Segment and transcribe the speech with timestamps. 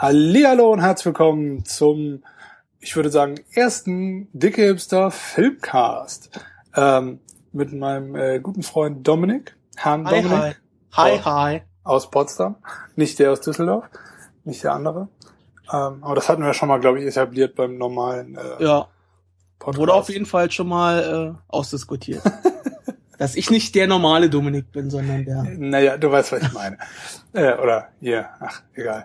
[0.00, 2.22] Hallihallo und herzlich willkommen zum,
[2.78, 6.40] ich würde sagen, ersten Dicke Hipster Filmcast.
[6.74, 7.20] Ähm,
[7.52, 10.40] mit meinem äh, guten Freund Dominik, Herrn Hi, Dominik.
[10.40, 10.54] hi.
[10.92, 11.62] Hi, aus, hi.
[11.84, 12.56] Aus Potsdam.
[12.96, 13.90] Nicht der aus Düsseldorf,
[14.44, 15.08] nicht der andere.
[15.70, 18.88] Ähm, aber das hatten wir schon mal, glaube ich, etabliert beim normalen äh, Ja,
[19.58, 19.78] Podcast.
[19.82, 22.22] wurde auf jeden Fall schon mal äh, ausdiskutiert.
[23.18, 25.42] Dass ich nicht der normale Dominik bin, sondern der.
[25.58, 26.78] Naja, du weißt, was ich meine.
[27.34, 29.04] äh, oder hier, ach, egal.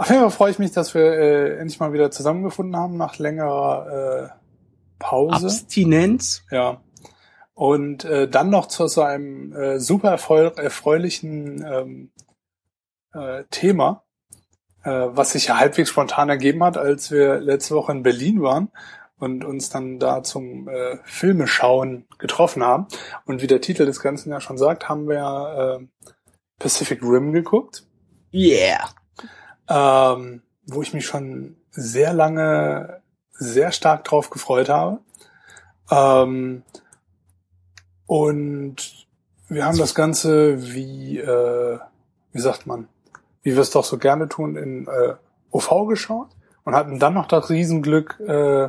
[0.00, 3.18] Auf jeden Fall freue ich mich, dass wir äh, endlich mal wieder zusammengefunden haben nach
[3.18, 4.40] längerer äh,
[4.98, 5.44] Pause.
[5.44, 6.42] Abstinenz.
[6.50, 6.80] Ja.
[7.52, 12.12] Und äh, dann noch zu so einem äh, super erfreu erfreulichen ähm,
[13.12, 14.04] äh, Thema,
[14.84, 18.70] äh, was sich ja halbwegs spontan ergeben hat, als wir letzte Woche in Berlin waren
[19.18, 22.86] und uns dann da zum äh, Filmeschauen getroffen haben.
[23.26, 26.06] Und wie der Titel des Ganzen ja schon sagt, haben wir äh,
[26.58, 27.84] Pacific Rim geguckt,
[28.32, 28.88] Yeah.
[29.70, 33.00] Ähm, wo ich mich schon sehr lange
[33.32, 34.98] sehr stark drauf gefreut habe.
[35.90, 36.62] Ähm,
[38.06, 39.06] und
[39.48, 41.78] wir haben das Ganze wie, äh,
[42.32, 42.88] wie sagt man,
[43.42, 45.14] wie wir es doch so gerne tun, in äh,
[45.50, 46.28] OV geschaut
[46.64, 48.68] und hatten dann noch das Riesenglück, äh,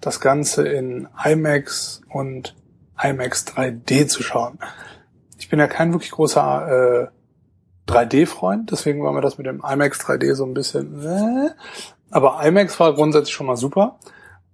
[0.00, 2.54] das Ganze in IMAX und
[3.02, 4.58] IMAX 3D zu schauen.
[5.38, 7.08] Ich bin ja kein wirklich großer äh,
[7.88, 11.04] 3D-Freund, deswegen war mir das mit dem IMAX 3D so ein bisschen.
[11.04, 11.50] Äh,
[12.10, 13.98] aber IMAX war grundsätzlich schon mal super.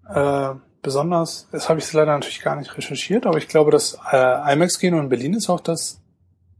[0.08, 0.50] Äh,
[0.82, 4.98] besonders, das habe ich leider natürlich gar nicht recherchiert, aber ich glaube, das äh, IMAX-Kino
[4.98, 6.00] in Berlin ist auch das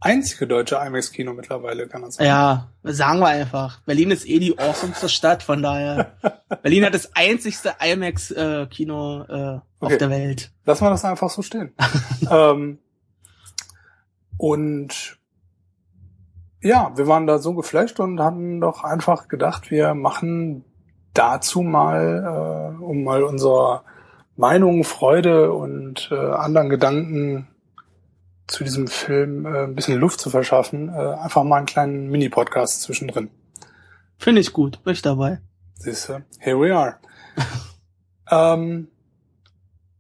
[0.01, 2.29] einzige deutsche IMAX-Kino mittlerweile, kann man sagen.
[2.29, 3.81] Ja, sagen wir einfach.
[3.83, 6.13] Berlin ist eh die awesomeste Stadt, von daher.
[6.63, 9.93] Berlin hat das einzigste IMAX-Kino äh, Okay.
[9.93, 10.51] auf der Welt.
[10.65, 11.73] Lass mal das einfach so stehen.
[12.31, 12.79] ähm,
[14.37, 15.18] und
[16.61, 20.65] ja, wir waren da so geflasht und hatten doch einfach gedacht, wir machen
[21.15, 23.85] dazu mal, äh, um mal unserer
[24.37, 27.49] Meinung, Freude und äh, anderen Gedanken
[28.47, 32.83] zu diesem Film äh, ein bisschen Luft zu verschaffen, äh, einfach mal einen kleinen Mini-Podcast
[32.83, 33.31] zwischendrin.
[34.17, 34.83] Finde ich gut.
[34.85, 35.41] Bin ich dabei.
[35.75, 36.25] Siehst du?
[36.41, 36.97] Here we are.
[38.31, 38.89] ähm,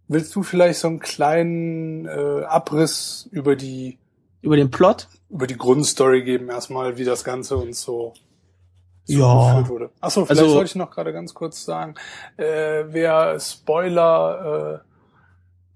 [0.08, 3.98] willst du vielleicht so einen kleinen äh, Abriss über die
[4.40, 5.08] Über den Plot?
[5.30, 8.14] über die Grundstory geben, erstmal, wie das Ganze uns so
[9.04, 9.18] Ja.
[9.18, 9.90] zugeführt wurde.
[10.00, 11.96] Achso, vielleicht Also- sollte ich noch gerade ganz kurz sagen,
[12.38, 14.82] äh, wer Spoiler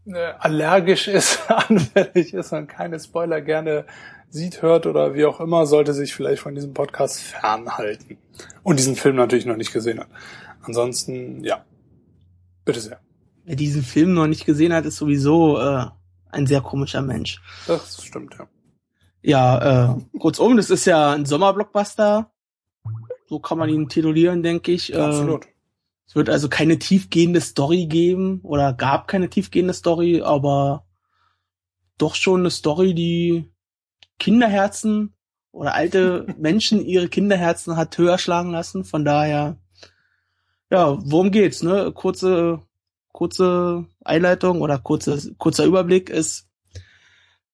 [0.07, 3.85] äh, äh, allergisch ist, anfällig ist und keine Spoiler gerne
[4.31, 8.17] sieht, hört oder wie auch immer, sollte sich vielleicht von diesem Podcast fernhalten.
[8.63, 10.09] Und diesen Film natürlich noch nicht gesehen hat.
[10.63, 11.65] Ansonsten, ja.
[12.65, 13.01] Bitte sehr.
[13.45, 15.87] Wer diesen Film noch nicht gesehen hat, ist sowieso äh,
[16.33, 17.41] ein sehr komischer Mensch.
[17.67, 18.49] Das stimmt, ja.
[19.23, 22.33] Ja, äh, kurzum, das ist ja ein Sommerblockbuster.
[23.29, 24.93] So kann man ihn titulieren, denke ich.
[24.93, 25.47] Äh, Absolut.
[26.07, 30.85] Es wird also keine tiefgehende Story geben oder gab keine tiefgehende Story, aber
[31.97, 33.51] doch schon eine Story, die
[34.19, 35.15] Kinderherzen
[35.53, 38.85] oder alte Menschen ihre Kinderherzen hat höher schlagen lassen.
[38.85, 39.57] Von daher,
[40.71, 41.63] ja, worum geht's?
[41.63, 41.93] Ne?
[41.93, 42.61] Kurze,
[43.13, 46.49] kurze Einleitung oder kurze, kurzer Überblick ist,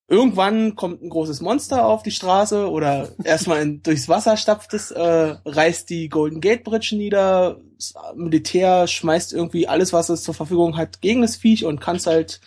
[0.09, 4.91] irgendwann kommt ein großes Monster auf die Straße oder erstmal in, durchs Wasser stapft es,
[4.91, 10.35] äh, reißt die Golden Gate Bridge nieder, das Militär schmeißt irgendwie alles, was es zur
[10.35, 12.41] Verfügung hat, gegen das Viech und kann es halt,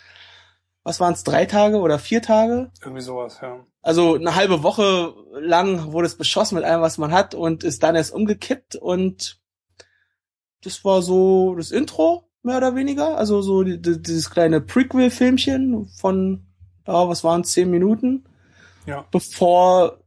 [0.84, 2.72] was waren es, drei Tage oder vier Tage?
[2.82, 3.64] Irgendwie sowas, ja.
[3.84, 7.84] Also eine halbe Woche lang wurde es beschossen mit allem, was man hat und ist
[7.84, 9.40] dann erst umgekippt und
[10.64, 13.18] das war so das Intro, mehr oder weniger.
[13.18, 16.44] Also so die, die, dieses kleine Prequel-Filmchen von,
[16.88, 18.24] ja, was waren es, zehn Minuten,
[18.86, 19.06] Ja.
[19.12, 19.98] bevor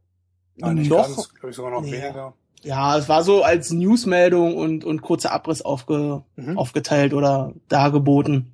[0.61, 1.91] Ah, nicht noch, ganz, glaube ich sogar noch Nee.
[2.01, 2.33] weniger.
[2.63, 6.57] ja, es war so als Newsmeldung und, und kurzer Abriss aufge, Mhm.
[6.57, 8.53] aufgeteilt oder dargeboten.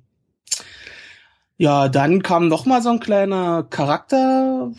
[1.58, 4.72] Ja, dann kam noch mal so ein kleiner Charakter,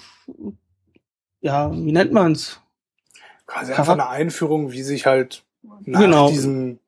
[1.40, 2.60] ja, wie nennt man's?
[3.46, 5.44] Quasi Charak- einfach eine Einführung, wie sich halt
[5.86, 6.30] nach Genau.
[6.30, 6.80] diesem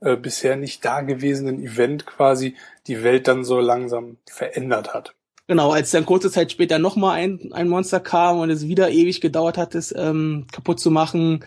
[0.00, 2.54] äh, bisher nicht dagewesenen Event quasi
[2.86, 5.14] die Welt dann so langsam verändert hat.
[5.46, 8.90] Genau, als dann kurze Zeit später noch mal ein, ein Monster kam und es wieder
[8.90, 11.44] ewig gedauert hat, es ähm, kaputt zu machen,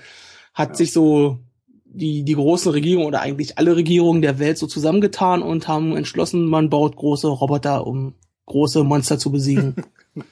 [0.53, 0.75] hat Ja.
[0.75, 1.39] sich so
[1.85, 6.45] die, die große Regierung oder eigentlich alle Regierungen der Welt so zusammengetan und haben entschlossen,
[6.45, 8.15] man baut große Roboter, um
[8.47, 9.75] große Monster zu besiegen.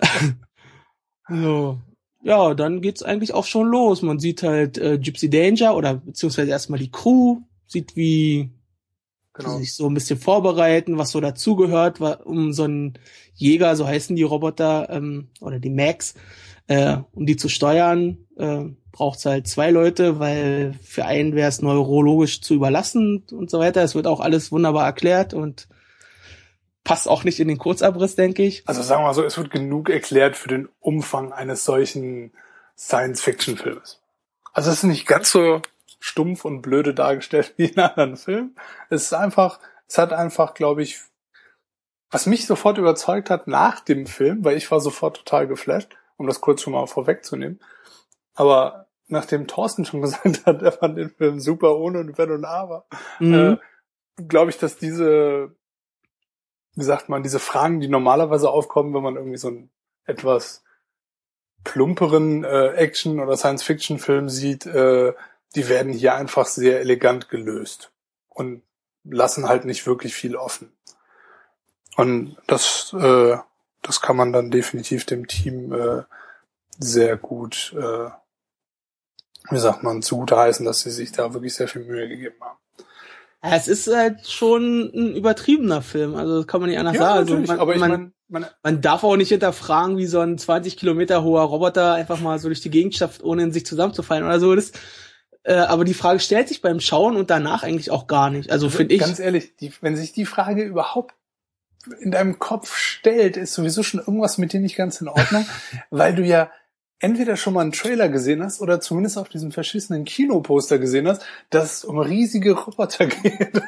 [1.28, 1.78] so.
[2.26, 4.02] Ja, dann geht's eigentlich auch schon los.
[4.02, 8.50] Man sieht halt äh, Gypsy Danger oder beziehungsweise erstmal die Crew, sieht wie
[9.32, 9.58] Genau.
[9.58, 12.94] sich so ein bisschen vorbereiten, was so dazugehört, um so einen
[13.34, 16.14] Jäger, so heißen die Roboter, ähm, oder die Max,
[16.66, 21.62] äh, um die zu steuern, äh, braucht's halt zwei Leute, weil für einen wäre es
[21.62, 23.82] neurologisch zu überlassen und so weiter.
[23.84, 25.68] Es wird auch alles wunderbar erklärt und
[26.86, 28.62] passt auch nicht in den Kurzabriss, denke ich.
[28.68, 32.32] Also sagen wir mal so, es wird genug erklärt für den Umfang eines solchen
[32.78, 34.00] Science-Fiction-Films.
[34.52, 35.62] Also es ist nicht ganz so
[35.98, 38.56] stumpf und blöde dargestellt wie in anderen Filmen.
[38.88, 41.00] Es ist einfach, es hat einfach, glaube ich,
[42.12, 46.28] was mich sofort überzeugt hat nach dem Film, weil ich war sofort total geflasht, um
[46.28, 47.58] das kurz schon mal vorwegzunehmen.
[48.34, 52.44] Aber nachdem Thorsten schon gesagt hat, er fand den Film super ohne und Wenn und
[52.44, 52.86] Aber,
[53.18, 53.34] mhm.
[53.34, 53.56] äh,
[54.28, 55.50] glaube ich, dass diese,
[56.76, 59.70] wie sagt man, diese Fragen, die normalerweise aufkommen, wenn man irgendwie so einen
[60.04, 60.62] etwas
[61.64, 65.14] plumperen äh, Action- oder Science-Fiction-Film sieht, äh,
[65.54, 67.92] die werden hier einfach sehr elegant gelöst
[68.28, 68.62] und
[69.04, 70.70] lassen halt nicht wirklich viel offen.
[71.96, 73.38] Und das, äh,
[73.82, 76.02] das kann man dann definitiv dem Team äh,
[76.78, 78.10] sehr gut, äh,
[79.48, 82.58] wie sagt man, zugute heißen, dass sie sich da wirklich sehr viel Mühe gegeben haben.
[83.42, 87.18] Es ist halt schon ein übertriebener Film, also das kann man nicht anders ja, sagen.
[87.18, 90.38] Also man, aber ich man, mein, man, man darf auch nicht hinterfragen, wie so ein
[90.38, 94.24] 20 Kilometer hoher Roboter einfach mal so durch die Gegend schafft, ohne in sich zusammenzufallen
[94.24, 94.54] oder so.
[94.54, 94.72] Das,
[95.44, 98.50] äh, aber die Frage stellt sich beim Schauen und danach eigentlich auch gar nicht.
[98.50, 99.00] Also, also finde ich.
[99.00, 101.14] Ganz ehrlich, die, wenn sich die Frage überhaupt
[102.00, 105.46] in deinem Kopf stellt, ist sowieso schon irgendwas mit dir nicht ganz in Ordnung,
[105.90, 106.50] weil du ja
[106.98, 111.22] entweder schon mal einen Trailer gesehen hast oder zumindest auf diesem verschissenen Kinoposter gesehen hast,
[111.50, 113.60] dass es um riesige Roboter geht.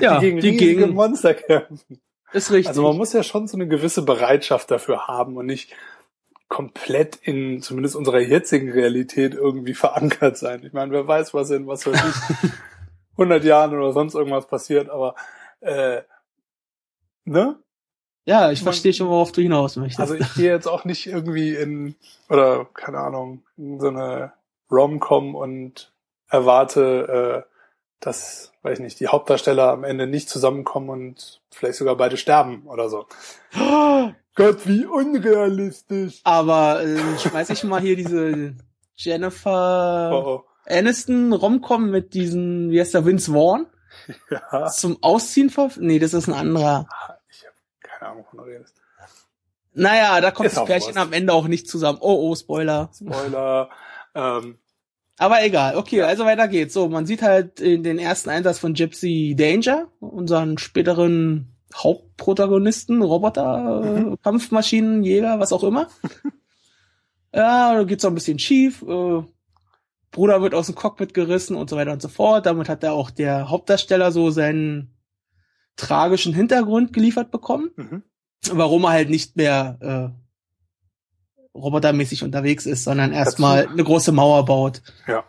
[0.00, 2.00] Ja, die gegen die riesige gegen Monster kämpfen.
[2.32, 2.68] Ist richtig.
[2.68, 5.72] Also man muss ja schon so eine gewisse Bereitschaft dafür haben und nicht
[6.48, 10.62] komplett in zumindest unserer jetzigen Realität irgendwie verankert sein.
[10.64, 12.50] Ich meine, wer weiß, was in was weiß ich
[13.12, 15.14] 100 Jahren oder sonst irgendwas passiert, aber
[15.60, 16.02] äh,
[17.24, 17.58] ne?
[18.26, 20.00] Ja, ich verstehe schon, worauf du hinaus möchtest.
[20.00, 21.94] Also ich gehe jetzt auch nicht irgendwie in,
[22.28, 24.32] oder keine Ahnung, in so eine
[24.68, 25.92] Rom-Com und
[26.28, 27.52] erwarte, äh,
[28.00, 32.66] dass, weiß ich nicht, die Hauptdarsteller am Ende nicht zusammenkommen und vielleicht sogar beide sterben
[32.66, 33.06] oder so.
[34.34, 36.20] Gott, wie unrealistisch.
[36.24, 38.54] Aber äh, schmeiß ich mal hier diese
[38.96, 40.44] Jennifer oh, oh.
[40.68, 43.66] Aniston Romcom mit diesen, wie heißt der, Vince Vaughn?
[44.30, 44.66] Ja.
[44.66, 45.70] Zum Ausziehen ver...
[45.78, 46.86] Nee, das ist ein anderer.
[48.06, 48.74] Ahnung, wovon du redest.
[49.72, 51.98] Naja, da kommt ist das Pärchen am Ende auch nicht zusammen.
[52.00, 52.90] Oh, oh, Spoiler.
[52.94, 53.68] Spoiler.
[54.14, 54.58] ähm,
[55.18, 56.74] aber egal, okay, also weiter geht's.
[56.74, 63.80] So, man sieht halt in den ersten Einsatz von Gypsy Danger, unseren späteren Hauptprotagonisten, Roboter,
[63.82, 64.16] mhm.
[64.22, 65.88] Kampfmaschinenjäger, was auch immer.
[67.34, 68.82] ja, da geht's so ein bisschen schief.
[68.82, 69.22] Äh,
[70.10, 72.46] Bruder wird aus dem Cockpit gerissen und so weiter und so fort.
[72.46, 74.95] Damit hat er auch der Hauptdarsteller so seinen
[75.76, 78.02] tragischen Hintergrund geliefert bekommen, mhm.
[78.50, 79.78] warum er halt nicht mehr
[80.14, 84.82] äh, robotermäßig unterwegs ist, sondern erstmal eine große Mauer baut.
[85.06, 85.24] Ja.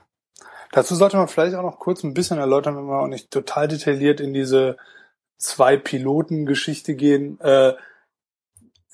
[0.71, 3.67] Dazu sollte man vielleicht auch noch kurz ein bisschen erläutern, wenn wir auch nicht total
[3.67, 4.77] detailliert in diese
[5.37, 7.39] zwei Piloten-Geschichte gehen.
[7.39, 7.73] Äh,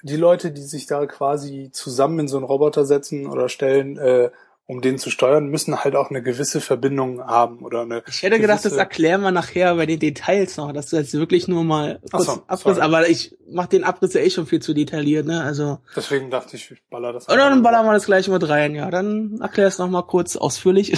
[0.04, 4.32] die Leute, die sich da quasi zusammen in so einen Roboter setzen oder stellen, äh,
[4.66, 8.04] um den zu steuern, müssen halt auch eine gewisse Verbindung haben oder eine.
[8.08, 11.48] Ich hätte gedacht, das erklären wir nachher bei den Details noch, dass du jetzt wirklich
[11.48, 14.74] nur mal kurz so, Abriss, aber ich mach den Abriss ja eh schon viel zu
[14.74, 15.44] detailliert, ne?
[15.44, 15.80] Also.
[15.96, 17.28] Deswegen dachte ich, ich baller das.
[17.28, 18.90] Oder dann ballern wir das gleich mit rein, ja.
[18.90, 20.94] Dann erklär es noch mal kurz ausführlich.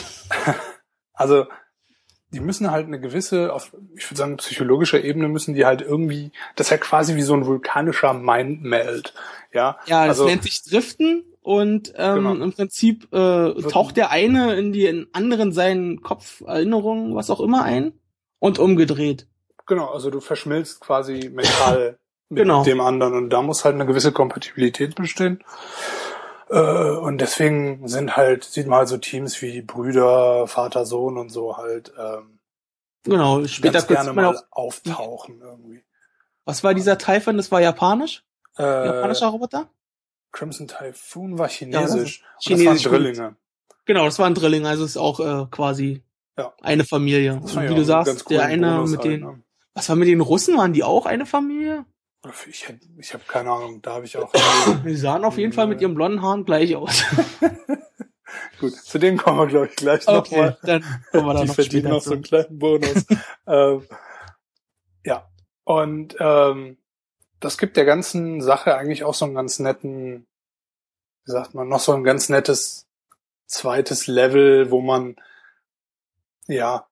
[1.14, 1.46] also
[2.32, 6.32] die müssen halt eine gewisse, auf, ich würde sagen, psychologischer Ebene müssen die halt irgendwie,
[6.56, 9.14] das ist ja quasi wie so ein vulkanischer Mindmeld.
[9.54, 12.44] Ja, ja das also, nennt sich Driften und ähm, genau.
[12.44, 17.62] im Prinzip äh, taucht der eine in die anderen seinen Kopf, Erinnerungen, was auch immer
[17.62, 17.94] ein
[18.40, 19.28] und umgedreht.
[19.68, 22.00] Genau, also du verschmilzt quasi mental
[22.30, 22.64] mit genau.
[22.64, 25.44] dem anderen und da muss halt eine gewisse Kompatibilität bestehen.
[26.50, 31.30] Äh, und deswegen sind halt, sieht man halt so Teams wie Brüder, Vater, Sohn und
[31.30, 32.40] so halt ähm,
[33.04, 35.84] genau, später ganz gerne mal auftauchen irgendwie.
[36.44, 37.38] Was war dieser Typhon?
[37.38, 38.24] Das war japanisch?
[38.58, 39.70] Äh, Japanischer Roboter?
[40.36, 42.20] Crimson Typhoon war chinesisch.
[42.20, 43.36] Ja, das, chinesisch das waren Drillinge.
[43.86, 46.04] Genau, das waren Drillinge, also ist auch äh, quasi
[46.38, 46.54] ja.
[46.62, 47.36] eine Familie.
[47.36, 49.22] Und wie ja du sagst, der eine mit halt, den.
[49.22, 49.44] Ne?
[49.74, 50.58] Was war mit den Russen?
[50.58, 51.86] Waren die auch eine Familie?
[52.50, 54.32] Ich, ich habe keine Ahnung, da habe ich auch.
[54.86, 57.04] Die sahen auf jeden Fall mit ihren blonden Haaren gleich aus.
[58.60, 60.58] Gut, zu dem kommen wir, glaube ich, gleich okay, nochmal.
[60.64, 63.06] Dann kommen wir da Die noch verdienen noch so einen kleinen Bonus.
[63.48, 63.84] ähm,
[65.06, 65.30] ja,
[65.66, 66.78] und ähm,
[67.40, 70.28] das gibt der ganzen Sache eigentlich auch so einen ganz netten,
[71.26, 72.88] wie sagt man, noch so ein ganz nettes
[73.48, 75.16] zweites Level, wo man
[76.48, 76.88] ja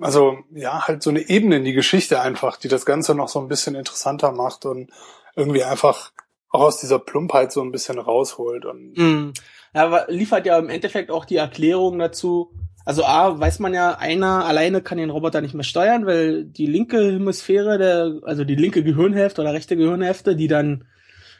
[0.00, 3.40] also ja halt so eine Ebene in die Geschichte einfach, die das Ganze noch so
[3.40, 4.90] ein bisschen interessanter macht und
[5.36, 6.12] irgendwie einfach
[6.50, 8.64] auch aus dieser Plumpheit so ein bisschen rausholt.
[8.64, 9.32] Und Mhm.
[9.74, 12.52] Ja, aber liefert ja im Endeffekt auch die Erklärung dazu.
[12.84, 16.66] Also A, weiß man ja, einer alleine kann den Roboter nicht mehr steuern, weil die
[16.66, 20.84] linke Hemisphäre, der, also die linke Gehirnhälfte oder rechte Gehirnhälfte, die dann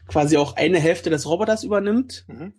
[0.09, 2.55] quasi auch eine Hälfte des Roboters übernimmt, mhm.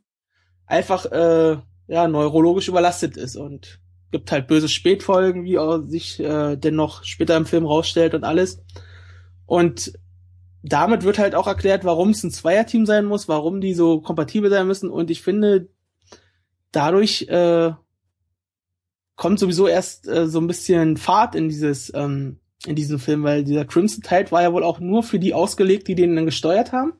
[0.67, 3.79] einfach äh, ja neurologisch überlastet ist und
[4.11, 8.63] gibt halt böse Spätfolgen, wie auch sich äh, dennoch später im Film rausstellt und alles.
[9.45, 9.93] Und
[10.63, 14.49] damit wird halt auch erklärt, warum es ein Zweierteam sein muss, warum die so kompatibel
[14.49, 14.89] sein müssen.
[14.89, 15.69] Und ich finde,
[16.71, 17.71] dadurch äh,
[19.15, 23.43] kommt sowieso erst äh, so ein bisschen Fahrt in dieses ähm, in diesem Film, weil
[23.43, 26.71] dieser Crimson Tide war ja wohl auch nur für die ausgelegt, die den dann gesteuert
[26.71, 26.93] haben.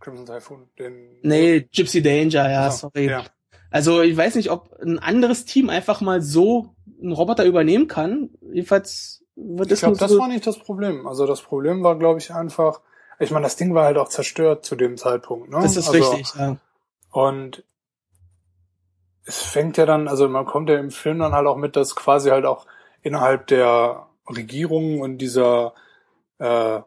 [0.00, 1.18] Crimson Typhoon, den.
[1.22, 3.08] Nee, Gypsy Danger, ja, Achso, sorry.
[3.08, 3.24] Ja.
[3.70, 8.30] Also ich weiß nicht, ob ein anderes Team einfach mal so einen Roboter übernehmen kann.
[8.52, 10.18] Jedenfalls wird Ich es glaube, nur das so.
[10.18, 11.06] war nicht das Problem.
[11.06, 12.80] Also das Problem war, glaube ich, einfach,
[13.18, 15.50] ich meine, das Ding war halt auch zerstört zu dem Zeitpunkt.
[15.50, 15.58] Ne?
[15.60, 16.56] das ist also, richtig, ja.
[17.10, 17.64] Und
[19.26, 21.96] es fängt ja dann, also man kommt ja im Film dann halt auch mit, dass
[21.96, 22.66] quasi halt auch
[23.02, 25.74] innerhalb der Regierung und dieser
[26.38, 26.80] äh,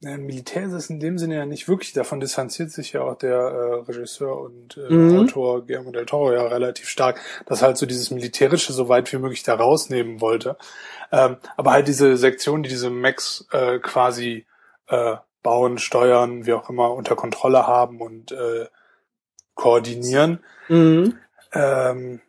[0.00, 3.36] Militär ist es in dem Sinne ja nicht wirklich, davon distanziert sich ja auch der
[3.36, 5.18] äh, Regisseur und äh, Mhm.
[5.18, 9.18] Autor Guillermo del Toro ja relativ stark, dass halt so dieses Militärische so weit wie
[9.18, 10.56] möglich da rausnehmen wollte.
[11.10, 14.46] Ähm, aber halt diese Sektion, die diese Max äh, quasi
[14.86, 18.66] äh, bauen, steuern, wie auch immer, unter Kontrolle haben und äh,
[19.58, 20.38] koordinieren,
[20.68, 21.14] Mhm.
[21.52, 22.20] ähm,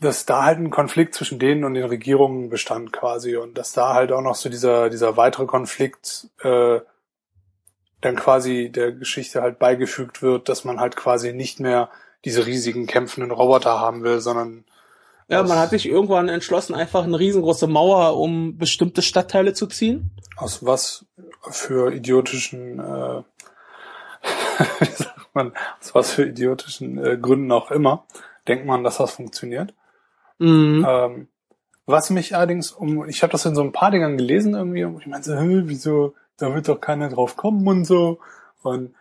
[0.00, 3.94] dass da halt ein Konflikt zwischen denen und den Regierungen bestand quasi und dass da
[3.94, 6.80] halt auch noch so dieser dieser weitere Konflikt äh,
[8.00, 11.88] dann quasi der Geschichte halt beigefügt wird, dass man halt quasi nicht mehr
[12.24, 14.64] diese riesigen kämpfenden Roboter haben will, sondern
[15.28, 20.10] Ja, man hat sich irgendwann entschlossen, einfach eine riesengroße Mauer um bestimmte Stadtteile zu ziehen.
[20.36, 21.06] aus was
[21.50, 23.22] für idiotischen äh,
[25.34, 28.06] man, aus was für idiotischen äh, Gründen auch immer,
[28.48, 29.74] denkt man, dass das funktioniert.
[30.38, 30.84] Mhm.
[30.88, 31.28] Ähm,
[31.86, 35.00] was mich allerdings um, ich habe das in so ein paar Dingern gelesen irgendwie und
[35.00, 38.20] ich meinte, so, hä, wieso, da wird doch keiner drauf kommen und so.
[38.62, 38.94] Und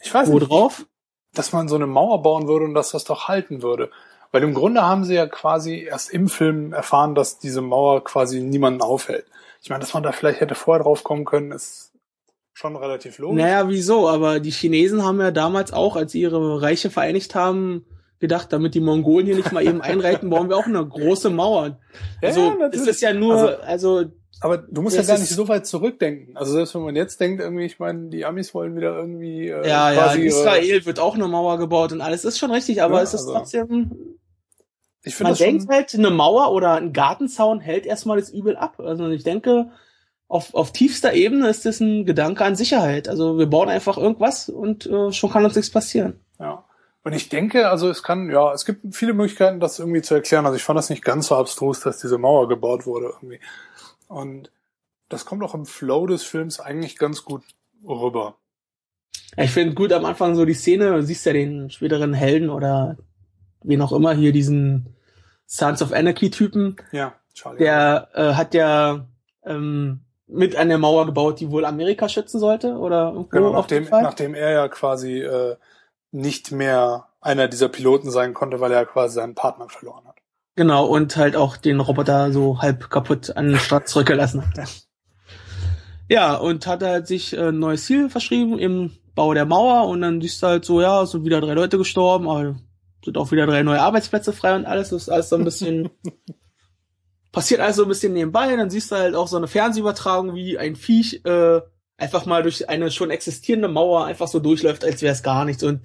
[0.00, 0.86] ich weiß Wo nicht, drauf?
[1.34, 3.90] dass man so eine Mauer bauen würde und dass das doch halten würde.
[4.30, 8.40] Weil im Grunde haben sie ja quasi erst im Film erfahren, dass diese Mauer quasi
[8.40, 9.26] niemanden aufhält.
[9.60, 11.91] Ich meine, dass man da vielleicht hätte vorher drauf kommen können, ist
[12.52, 13.42] schon relativ logisch.
[13.42, 14.08] Naja, wieso?
[14.08, 17.84] Aber die Chinesen haben ja damals auch, als sie ihre Reiche vereinigt haben,
[18.20, 21.78] gedacht, damit die Mongolen hier nicht mal eben einreiten, bauen wir auch eine große Mauer.
[22.22, 24.04] Also ja, es ist ja nur, also,
[24.40, 26.36] Aber du musst Das ja gar nicht so weit zurückdenken.
[26.36, 29.66] Also selbst wenn man jetzt denkt, irgendwie, ich meine, die Amis wollen wieder irgendwie äh,
[29.68, 32.96] ja, ja, quasi Israel wird auch eine Mauer gebaut und alles ist schon richtig, aber
[32.96, 34.18] Ja, es ist also, trotzdem,
[35.02, 38.56] Ich finde man das denkt halt, eine Mauer oder ein Gartenzaun hält erstmal das Übel
[38.56, 38.78] ab.
[38.78, 39.72] Also ich denke,
[40.32, 43.08] auf, auf tiefster Ebene ist das ein Gedanke an Sicherheit.
[43.08, 46.20] Also wir bauen einfach irgendwas und äh, schon kann uns nichts passieren.
[46.38, 46.64] ja.
[47.04, 50.46] Und ich denke, also es kann, ja, es gibt viele Möglichkeiten, das irgendwie zu erklären.
[50.46, 53.40] Also ich fand das nicht ganz so abstrus, dass diese Mauer gebaut wurde irgendwie.
[54.06, 54.52] Und
[55.08, 57.42] das kommt auch im Flow des Films eigentlich ganz gut
[57.84, 58.36] rüber.
[59.36, 62.50] Ja, ich finde gut am Anfang so die Szene, du siehst ja den späteren Helden
[62.50, 62.96] oder
[63.64, 64.94] wen auch immer hier, diesen
[65.46, 67.58] Sons of Anarchy-Typen, Ja, Charlie.
[67.58, 69.08] der äh, hat ja
[69.44, 74.34] ähm, mit der Mauer gebaut, die wohl Amerika schützen sollte oder genau, auf nachdem, nachdem
[74.34, 75.56] er ja quasi äh,
[76.10, 80.16] nicht mehr einer dieser Piloten sein konnte, weil er quasi seinen Partner verloren hat.
[80.54, 84.68] Genau, und halt auch den Roboter so halb kaputt an den Start zurückgelassen hat.
[86.08, 90.02] Ja, und hat halt sich äh, ein neues Ziel verschrieben im Bau der Mauer und
[90.02, 92.56] dann siehst du halt so, ja, es sind wieder drei Leute gestorben, aber
[93.02, 95.88] sind auch wieder drei neue Arbeitsplätze frei und alles, das ist alles so ein bisschen,
[97.32, 100.58] passiert alles so ein bisschen nebenbei, dann siehst du halt auch so eine Fernsehübertragung, wie
[100.58, 101.60] ein Viech äh,
[101.96, 105.62] einfach mal durch eine schon existierende Mauer einfach so durchläuft, als wäre es gar nichts
[105.62, 105.80] und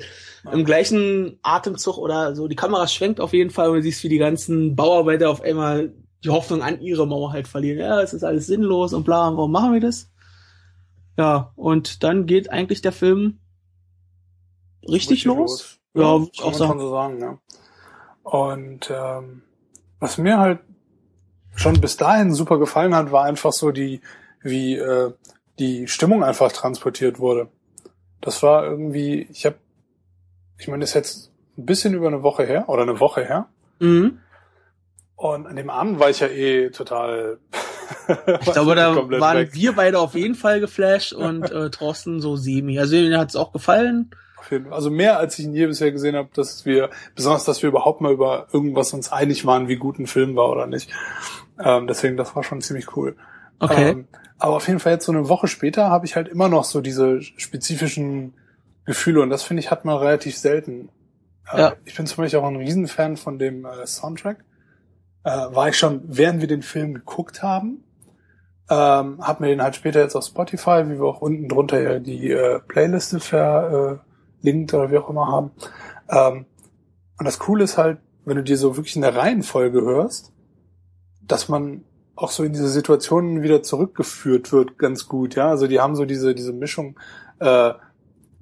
[0.52, 4.10] im gleichen Atemzug oder so, die Kamera schwenkt auf jeden Fall und du siehst, wie
[4.10, 7.80] die ganzen Bauarbeiter auf einmal die Hoffnung an ihre Mauer halt verlieren.
[7.80, 10.10] Ja, es ist alles sinnlos und bla, warum machen wir das?
[11.18, 13.40] Ja, und dann geht eigentlich der Film
[14.88, 15.80] richtig, los.
[15.94, 16.80] Ja, Ja, würd ich auch man sagen.
[16.80, 17.40] so sagen, ja.
[18.24, 19.44] Und ähm,
[20.00, 20.60] was mir halt
[21.58, 24.02] schon bis dahin super gefallen hat, war einfach so die,
[24.42, 25.12] wie äh,
[25.60, 27.50] die Stimmung einfach transportiert wurde.
[28.22, 29.56] Das war irgendwie, ich habe,
[30.58, 33.48] ich meine, das ist jetzt ein bisschen über eine Woche her oder eine Woche her.
[33.80, 34.20] Mhm.
[35.16, 37.40] Und an dem Abend war ich ja eh total.
[38.42, 39.54] Ich glaube, da waren weg.
[39.54, 42.80] wir beide auf jeden Fall geflasht und äh, Thorsten so semi.
[42.80, 44.12] Also mir hat es auch gefallen.
[44.38, 44.74] Auf jeden Fall.
[44.74, 48.00] Also mehr als ich ihn je bisher gesehen habe, dass wir, besonders, dass wir überhaupt
[48.00, 50.90] mal über irgendwas uns einig waren, wie gut ein Film war oder nicht.
[51.64, 53.16] Ähm, deswegen, das war schon ziemlich cool.
[53.60, 53.90] Okay.
[53.90, 56.64] Ähm, aber auf jeden Fall jetzt so eine Woche später habe ich halt immer noch
[56.64, 58.34] so diese spezifischen
[58.86, 60.90] Gefühle und das finde ich hat man relativ selten.
[61.52, 61.74] Äh, Ja.
[61.86, 64.44] Ich bin zum Beispiel auch ein Riesenfan von dem äh, Soundtrack.
[65.24, 67.84] Äh, war ich schon, während wir den Film geguckt haben.
[68.70, 72.00] Ähm, hab mir den halt später jetzt auf Spotify, wie wir auch unten drunter ja
[72.00, 75.52] die äh, Playliste verlinkt oder wie auch immer haben.
[76.10, 76.46] Ähm,
[77.18, 80.34] und das Coole ist halt, wenn du dir so wirklich in der Reihenfolge hörst,
[81.28, 81.84] dass man
[82.16, 85.50] auch so in diese Situationen wieder zurückgeführt wird, ganz gut, ja.
[85.50, 87.00] Also die haben so diese, diese Mischung
[87.40, 87.74] äh,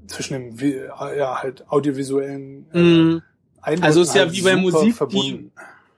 [0.07, 0.87] zwischen dem
[1.17, 3.21] ja, halt audiovisuellen äh, Mhm.
[3.61, 5.51] Eindrücken Also ist ja halt wie bei Musik, die- verbunden.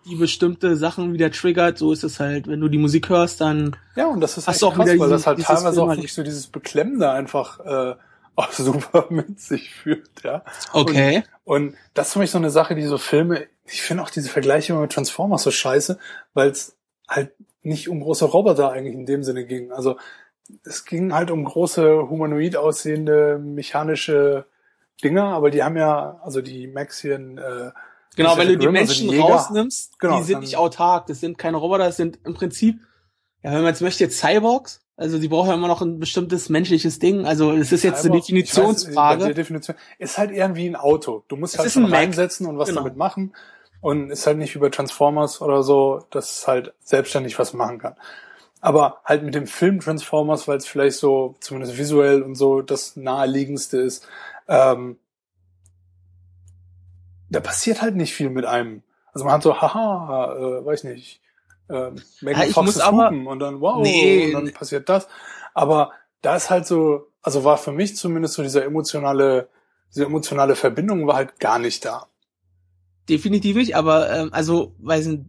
[0.10, 2.48] Die bestimmte Sachen wieder triggert, so ist es halt.
[2.48, 5.10] Wenn du die Musik hörst, dann Ja, und das ist Hast auch krass, wieder weil
[5.10, 7.96] das halt teilweise auch Film halt- wirklich so dieses Beklemmende einfach äh,
[8.38, 10.44] auch super mit sich führt, ja.
[10.72, 11.24] okay.
[11.44, 14.30] Und das ist für mich so eine Sache, die so Filme, ich finde auch diese
[14.30, 15.98] Vergleiche immer mit Transformers so scheiße,
[16.34, 16.77] weil es
[17.08, 19.72] halt nicht um große Roboter eigentlich in dem Sinne ging.
[19.72, 19.98] Also
[20.64, 24.46] es ging halt um große humanoid aussehende mechanische
[25.04, 27.72] Dinger, aber die haben ja, also die Maxien, äh,
[28.16, 31.06] Genau, wenn du die Rim, also Menschen die Jäger- rausnimmst, Genau, die sind nicht autark,
[31.06, 32.80] das sind keine Roboter, das sind im Prinzip,
[33.44, 36.50] ja, wenn man jetzt möchte, jetzt Cyborgs, also die brauchen ja immer noch ein bestimmtes
[36.50, 39.28] menschliches Ding, also es ist jetzt eine Cyborg, ich weiß, Definitionsfrage.
[39.28, 41.24] die Definition ist halt eher wie ein Auto.
[41.28, 42.00] Du musst Es halt schon ein Mac.
[42.00, 42.82] reinsetzen und was Genau.
[42.82, 43.34] damit machen.
[43.82, 47.78] Und ist halt nicht wie bei Transformers oder so, dass es halt selbstständig was machen
[47.80, 47.96] kann.
[48.60, 52.96] Aber halt mit dem Film Transformers, weil es vielleicht so, zumindest visuell und so, das
[52.96, 54.08] naheliegendste ist,
[54.48, 54.98] ähm,
[57.30, 58.84] da passiert halt nicht viel mit einem.
[59.14, 61.22] Also man hat so, haha, äh, weiß nicht,
[61.70, 61.92] äh,
[62.22, 64.28] Megan Ja, Fox ist aber- und dann wow, Nee.
[64.28, 65.08] und dann passiert das.
[65.54, 65.92] Aber
[66.22, 69.50] da ist halt so, also war für mich zumindest so dieser emotionale,
[69.94, 72.08] diese emotionale Verbindung war halt gar nicht da.
[73.10, 75.24] Definitiv nicht, aber ähm, also, weiß nicht,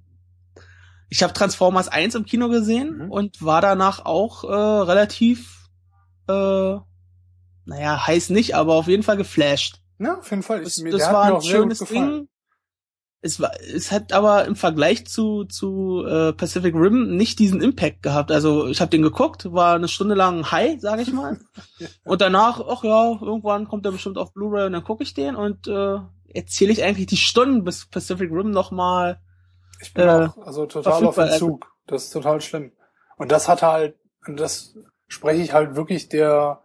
[1.11, 3.11] ich habe Transformers 1 im Kino gesehen Mhm.
[3.11, 5.69] und war danach auch äh, relativ,
[6.29, 6.77] äh,
[7.65, 9.81] naja, heiß nicht, aber auf jeden Fall geflasht.
[9.99, 10.63] Ja, auf jeden Fall.
[10.63, 11.79] Das, Ich, das hat war ein schönes.
[11.81, 12.28] Ding.
[13.21, 18.03] Es war, es hat aber im Vergleich zu zu äh, Pacific Rim nicht diesen Impact
[18.03, 18.31] gehabt.
[18.31, 21.41] Also ich habe den geguckt, war eine Stunde lang high, sage ich mal.
[22.05, 25.35] Und danach, ach ja, irgendwann kommt er bestimmt auf Blu-ray und dann gucke ich den
[25.35, 25.99] und äh,
[26.33, 29.21] erzähle ich eigentlich die Stunden bis Pacific Rim noch mal.
[29.81, 31.73] Ich bin äh, auch also total auf also Entzug.
[31.87, 32.73] Das ist total schlimm.
[33.17, 34.77] Und das hat halt, und das
[35.09, 36.63] spreche ich halt wirklich der,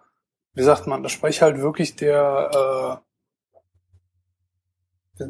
[0.54, 3.13] wie sagt man, das spreche ich halt wirklich der, äh,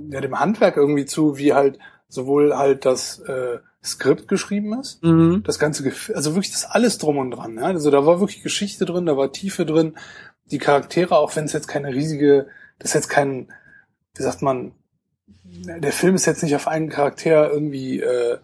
[0.10, 5.44] ja, dem Handwerk irgendwie zu, wie halt sowohl halt das äh, Skript geschrieben ist, Mhm.
[5.44, 7.56] das ganze Gefühl, also wirklich das alles drum und dran.
[7.56, 7.64] Ja?
[7.64, 9.96] Also da war wirklich Geschichte drin, da war Tiefe drin,
[10.52, 12.48] die Charaktere, auch wenn es jetzt keine riesige,
[12.80, 13.52] das ist jetzt kein,
[14.16, 14.74] wie sagt man,
[15.44, 18.38] der Film ist jetzt nicht auf einen Charakter irgendwie äh,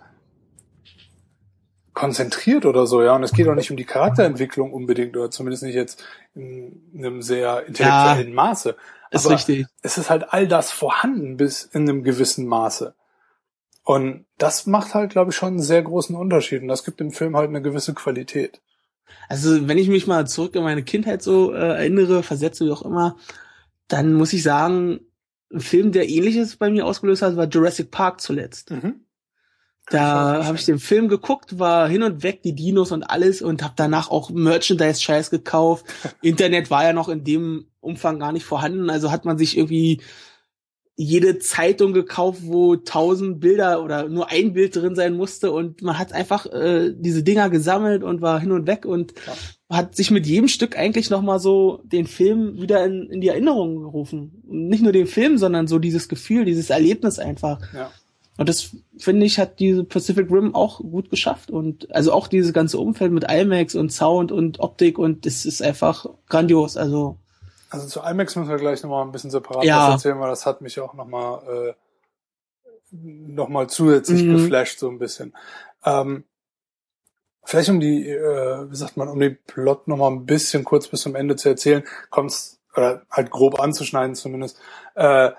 [1.93, 3.15] konzentriert oder so, ja.
[3.15, 6.03] Und es geht auch nicht um die Charakterentwicklung unbedingt, oder zumindest nicht jetzt
[6.35, 8.75] in einem sehr intellektuellen Maße.
[9.11, 9.65] Ist Aber richtig.
[9.81, 12.95] es ist halt all das vorhanden bis in einem gewissen Maße.
[13.83, 16.61] Und das macht halt, glaube ich, schon einen sehr großen Unterschied.
[16.61, 18.61] Und das gibt dem Film halt eine gewisse Qualität.
[19.27, 22.83] Also wenn ich mich mal zurück in meine Kindheit so äh, erinnere, versetze wie auch
[22.83, 23.17] immer,
[23.87, 24.99] dann muss ich sagen,
[25.51, 28.69] ein Film, der ähnliches bei mir ausgelöst hat, war Jurassic Park zuletzt.
[28.69, 29.05] Mhm.
[29.89, 33.63] Da habe ich den Film geguckt, war hin und weg die Dinos und alles und
[33.63, 35.85] habe danach auch Merchandise-Scheiß gekauft.
[36.21, 40.01] Internet war ja noch in dem Umfang gar nicht vorhanden, also hat man sich irgendwie
[41.01, 45.97] jede Zeitung gekauft, wo tausend Bilder oder nur ein Bild drin sein musste und man
[45.97, 49.77] hat einfach äh, diese Dinger gesammelt und war hin und weg und Ja.
[49.77, 53.29] hat sich mit jedem Stück eigentlich noch mal so den Film wieder in, in die
[53.29, 54.43] Erinnerung gerufen.
[54.45, 57.61] Und nicht nur den Film, sondern so dieses Gefühl, dieses Erlebnis einfach.
[57.73, 57.91] Ja.
[58.35, 62.51] Und das finde ich hat diese Pacific Rim auch gut geschafft und also auch dieses
[62.51, 66.75] ganze Umfeld mit IMAX und Sound und Optik und das ist einfach grandios.
[66.75, 67.17] Also
[67.69, 69.77] Also zu IMAX müssen wir gleich nochmal ein bisschen separat Ja.
[69.87, 71.73] was erzählen, weil das hat mich auch nochmal äh,
[72.91, 74.31] noch mal zusätzlich Mhm.
[74.31, 75.33] geflasht, so ein bisschen.
[75.85, 76.23] Ähm,
[77.43, 81.01] vielleicht um die, äh, wie sagt man, um den Plot nochmal ein bisschen kurz bis
[81.01, 84.59] zum Ende zu erzählen, kommt's, oder halt grob anzuschneiden zumindest,
[84.95, 85.31] äh,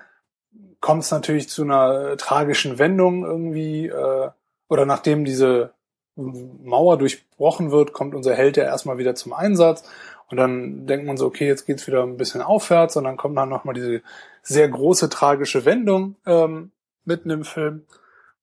[0.79, 4.29] kommt es natürlich zu einer tragischen Wendung irgendwie, äh,
[4.69, 5.73] oder nachdem diese
[6.15, 9.83] Mauer durchbrochen wird, kommt unser Held ja erstmal wieder zum Einsatz
[10.31, 13.37] und dann denkt man so, okay, jetzt geht's wieder ein bisschen aufwärts und dann kommt
[13.37, 14.01] dann nochmal diese
[14.41, 16.71] sehr große tragische Wendung ähm,
[17.05, 17.83] mitten im Film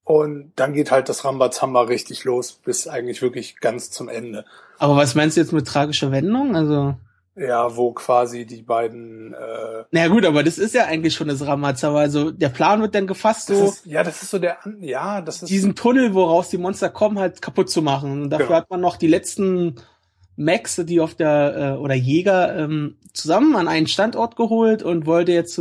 [0.09, 4.47] und dann geht halt das Rambazamba richtig los bis eigentlich wirklich ganz zum Ende.
[4.79, 6.57] Aber was meinst du jetzt mit tragischer Wendung?
[6.57, 6.95] Also
[7.37, 9.35] Ja, wo quasi die beiden.
[9.35, 11.95] Äh, naja gut, aber das ist ja eigentlich schon das Ramazzow.
[11.95, 13.67] Also der Plan wird dann gefasst, so.
[13.67, 14.57] Ist, ja, das ist so der.
[14.81, 15.51] Ja, das ist.
[15.51, 18.23] Diesen Tunnel, woraus die Monster kommen, halt kaputt zu machen.
[18.23, 18.59] Und dafür genau.
[18.59, 19.77] hat man noch die letzten
[20.39, 25.33] Max, die auf der äh, oder Jäger ähm, zusammen an einen Standort geholt und wollte
[25.33, 25.61] jetzt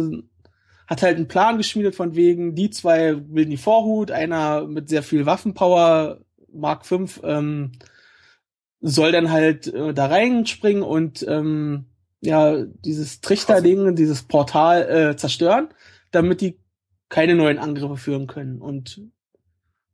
[0.88, 5.04] hat halt einen Plan geschmiedet von wegen die zwei bilden die Vorhut, einer mit sehr
[5.04, 6.20] viel Waffenpower
[6.54, 7.72] Mark 5 ähm,
[8.80, 11.86] soll dann halt äh, da reinspringen und ähm,
[12.22, 15.70] ja dieses Trichterding, dieses Portal äh, zerstören,
[16.12, 16.60] damit die
[17.10, 18.62] keine neuen Angriffe führen können.
[18.62, 19.02] Und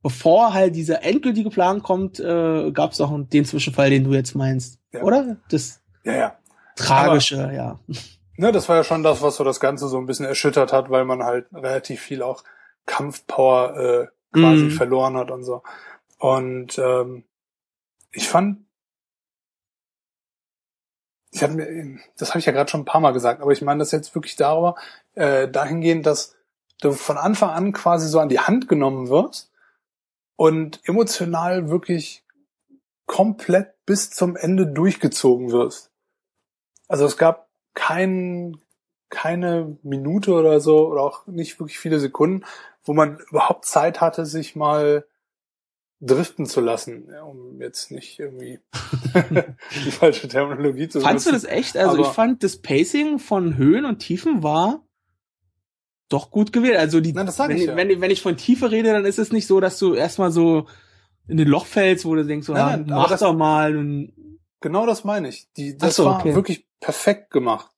[0.04, 4.36] bevor halt dieser endgültige Plan kommt, äh, gab es auch den Zwischenfall, den du jetzt
[4.36, 5.02] meinst, ja.
[5.02, 5.38] oder?
[5.50, 6.38] Das ja, ja.
[6.76, 7.80] tragische, Aber, ja.
[8.36, 10.90] Ne, das war ja schon das, was so das Ganze so ein bisschen erschüttert hat,
[10.90, 12.44] weil man halt relativ viel auch
[12.86, 14.72] Kampfpower äh, quasi mm.
[14.72, 15.64] verloren hat und so.
[16.18, 17.24] Und ähm,
[18.12, 18.66] ich fand,
[21.32, 23.62] ich hatte mir, das habe ich ja gerade schon ein paar Mal gesagt, aber ich
[23.62, 24.76] meine das jetzt wirklich darüber,
[25.14, 26.36] äh, dahingehend, dass
[26.82, 29.53] du von Anfang an quasi so an die Hand genommen wirst
[30.36, 32.24] und emotional wirklich
[33.06, 35.92] komplett bis zum Ende durchgezogen wirst.
[36.88, 38.58] Also es gab kein,
[39.10, 42.46] keine Minute oder so oder auch nicht wirklich viele Sekunden,
[42.84, 45.06] wo man überhaupt Zeit hatte, sich mal
[46.02, 48.60] driften zu lassen, um jetzt nicht irgendwie
[49.86, 51.46] die falsche Terminologie zu Fandst benutzen.
[51.46, 51.78] du das echt?
[51.78, 54.86] Also Aber ich fand das Pacing von Höhen und Tiefen war
[56.14, 56.78] doch gut gewählt.
[56.78, 57.76] Also die, Nein, wenn, ich, ja.
[57.76, 60.68] wenn, wenn, ich von Tiefe rede, dann ist es nicht so, dass du erstmal so
[61.28, 63.76] in den Loch fällst, wo du denkst, so, nein, nein, mach das, doch mal.
[63.76, 64.14] Und
[64.62, 65.48] genau das meine ich.
[65.58, 66.36] Die, das so, war okay.
[66.36, 67.70] wirklich perfekt gemacht.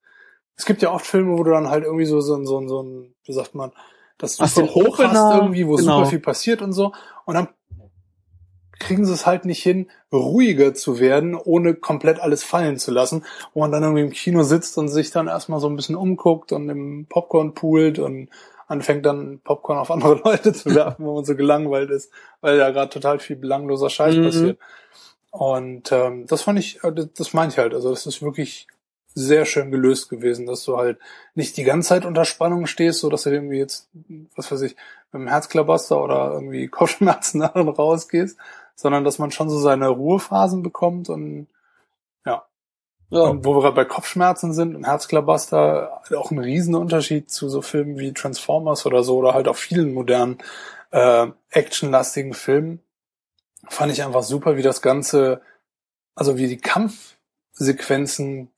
[0.57, 3.15] Es gibt ja oft Filme, wo du dann halt irgendwie so, so, so, so ein,
[3.23, 3.71] wie sagt man,
[4.17, 5.97] das super hoch hast irgendwie, wo genau.
[5.97, 6.93] super viel passiert und so.
[7.25, 7.49] Und dann
[8.79, 13.25] kriegen sie es halt nicht hin, ruhiger zu werden, ohne komplett alles fallen zu lassen,
[13.53, 16.51] wo man dann irgendwie im Kino sitzt und sich dann erstmal so ein bisschen umguckt
[16.51, 18.29] und im Popcorn poolt und
[18.67, 22.11] anfängt dann Popcorn auf andere Leute zu werfen, wo man so gelangweilt ist,
[22.41, 24.23] weil da gerade total viel belangloser Scheiß mhm.
[24.23, 24.59] passiert.
[25.31, 27.73] Und ähm, das fand ich, äh, das meine ich halt.
[27.73, 28.67] Also das ist wirklich
[29.15, 30.99] sehr schön gelöst gewesen, dass du halt
[31.35, 33.89] nicht die ganze Zeit unter Spannung stehst, so dass du irgendwie jetzt,
[34.35, 34.75] was weiß ich,
[35.11, 38.37] mit dem Herzklabaster oder irgendwie Kopfschmerzen darin rausgehst,
[38.75, 41.47] sondern dass man schon so seine Ruhephasen bekommt und
[42.25, 42.45] ja.
[43.09, 43.21] ja.
[43.21, 47.97] Und wo wir gerade bei Kopfschmerzen sind und Herzklabaster, auch ein Riesenunterschied zu so Filmen
[47.97, 50.37] wie Transformers oder so oder halt auch vielen modernen
[50.91, 52.81] äh, actionlastigen Filmen,
[53.67, 55.41] fand ich einfach super, wie das Ganze,
[56.13, 58.51] also wie die Kampfsequenzen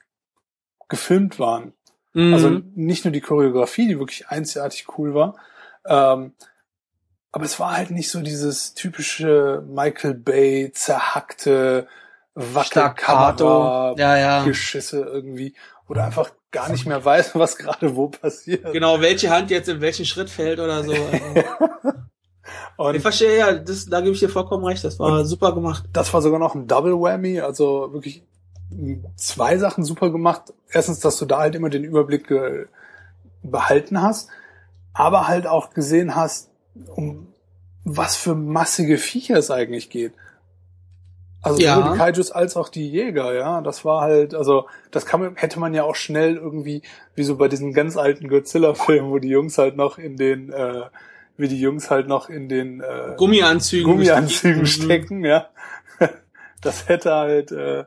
[0.89, 1.73] gefilmt waren.
[2.13, 2.33] Mhm.
[2.33, 5.35] Also nicht nur die Choreografie, die wirklich einzigartig cool war,
[5.85, 6.33] ähm,
[7.37, 11.87] aber es war halt nicht so dieses typische Michael Bay zerhackte
[12.33, 14.43] Wackelkamera ja, ja.
[14.43, 15.53] Geschisse irgendwie,
[15.87, 18.73] oder einfach gar nicht mehr weiß, was gerade wo passiert.
[18.73, 20.93] Genau, welche Hand jetzt in welchen Schritt fällt oder so.
[22.77, 25.83] Und ich verstehe ja, das, da gebe ich dir vollkommen recht, das war super gemacht.
[25.93, 28.23] Das war sogar noch ein Double Whammy, also wirklich
[29.15, 30.55] zwei Sachen super gemacht.
[30.71, 32.33] Erstens, dass du da halt immer den Überblick
[33.43, 34.29] behalten hast,
[34.95, 36.49] aber halt auch gesehen hast,
[36.95, 37.27] um
[37.83, 40.13] was für massige Viecher es eigentlich geht.
[41.41, 41.75] Also ja.
[41.75, 43.61] sowohl die Kaijus als auch die Jäger, ja.
[43.61, 46.81] Das war halt, also das kann man, hätte man ja auch schnell irgendwie,
[47.15, 50.83] wie so bei diesen ganz alten Godzilla-Filmen, wo die Jungs halt noch in den, äh,
[51.37, 55.47] wie die Jungs halt noch in den äh, Gummianzügen, Gummianzügen stecken, ja.
[56.61, 57.85] Das hätte halt, äh,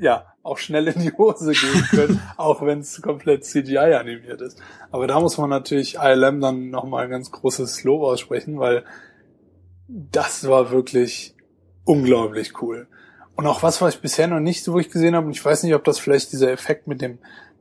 [0.00, 4.58] ja, auch schnell in die Hose gehen können, auch wenn es komplett CGI animiert ist.
[4.90, 8.84] Aber da muss man natürlich ILM dann nochmal ein ganz großes Lob aussprechen, weil
[9.88, 11.34] das war wirklich
[11.84, 12.88] unglaublich cool.
[13.36, 15.62] Und auch was, was ich bisher noch nicht so wirklich gesehen habe, und ich weiß
[15.62, 17.18] nicht, ob das vielleicht dieser Effekt mit dem,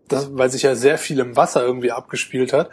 [0.07, 2.69] das, weil sich ja sehr viel im Wasser irgendwie abgespielt hat,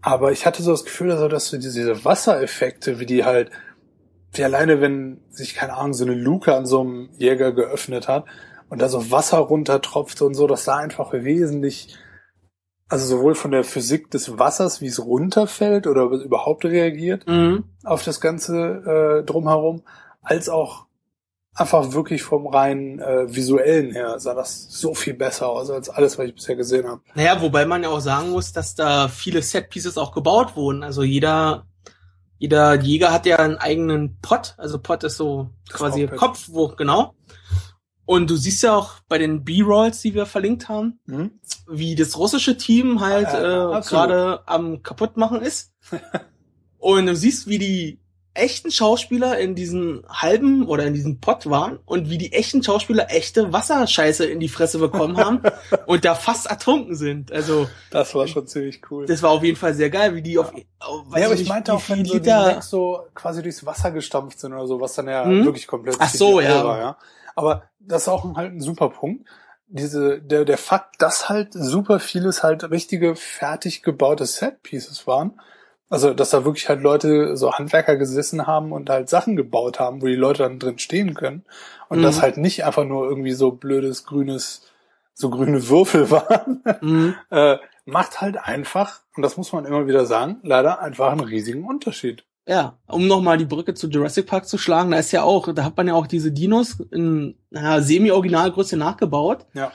[0.00, 3.50] aber ich hatte so das Gefühl, also, dass so diese Wassereffekte, wie die halt,
[4.32, 8.26] wie alleine, wenn sich, keine Ahnung, so eine Luke an so einem Jäger geöffnet hat,
[8.68, 11.96] und da so Wasser runtertropfte und so, das sah einfach wesentlich,
[12.88, 17.64] also sowohl von der Physik des Wassers, wie es runterfällt oder überhaupt reagiert mhm.
[17.84, 19.82] auf das Ganze äh, drumherum,
[20.22, 20.86] als auch
[21.54, 26.16] einfach wirklich vom rein äh, visuellen her sah das so viel besser aus als alles,
[26.16, 27.00] was ich bisher gesehen habe.
[27.14, 30.84] Naja, wobei man ja auch sagen muss, dass da viele Setpieces auch gebaut wurden.
[30.84, 31.66] Also jeder
[32.38, 34.54] jeder Jäger hat ja einen eigenen Pot.
[34.58, 37.14] Also Pot ist so quasi Kopf, wo genau.
[38.08, 41.32] Und du siehst ja auch bei den B-Rolls, die wir verlinkt haben, mhm.
[41.68, 45.74] wie das russische Team halt äh, äh, gerade am kaputt machen ist.
[46.78, 48.00] und du siehst, wie die
[48.32, 53.10] echten Schauspieler in diesen halben oder in diesem Pott waren und wie die echten Schauspieler
[53.10, 55.42] echte Wasserscheiße in die Fresse bekommen haben
[55.86, 57.30] und da fast ertrunken sind.
[57.30, 59.04] Also das war schon ziemlich cool.
[59.04, 60.50] Das war auf jeden Fall sehr geil, wie die auf.
[60.78, 64.40] auf ja, aber ich nicht, meinte auch, wenn so, die so quasi durchs Wasser gestampft
[64.40, 65.44] sind oder so, was dann ja hm?
[65.44, 66.64] wirklich komplett Ach so, ja.
[66.64, 66.96] war, ja.
[67.38, 69.26] Aber das ist auch ein, halt ein super Punkt.
[69.66, 75.38] Diese, der, der Fakt, dass halt super vieles halt richtige, fertig gebaute Set-Pieces waren
[75.90, 80.02] also, dass da wirklich halt Leute, so Handwerker gesessen haben und halt Sachen gebaut haben,
[80.02, 81.44] wo die Leute dann drin stehen können.
[81.88, 82.02] Und mhm.
[82.02, 84.70] das halt nicht einfach nur irgendwie so blödes, grünes,
[85.14, 86.62] so grüne Würfel waren.
[86.82, 87.14] Mhm.
[87.30, 91.64] äh, macht halt einfach, und das muss man immer wieder sagen, leider einfach einen riesigen
[91.64, 92.24] Unterschied.
[92.48, 95.64] Ja, um nochmal die Brücke zu Jurassic Park zu schlagen, da ist ja auch, da
[95.64, 99.44] hat man ja auch diese Dinos in naja, Semi-Originalgröße nachgebaut.
[99.52, 99.70] Ja.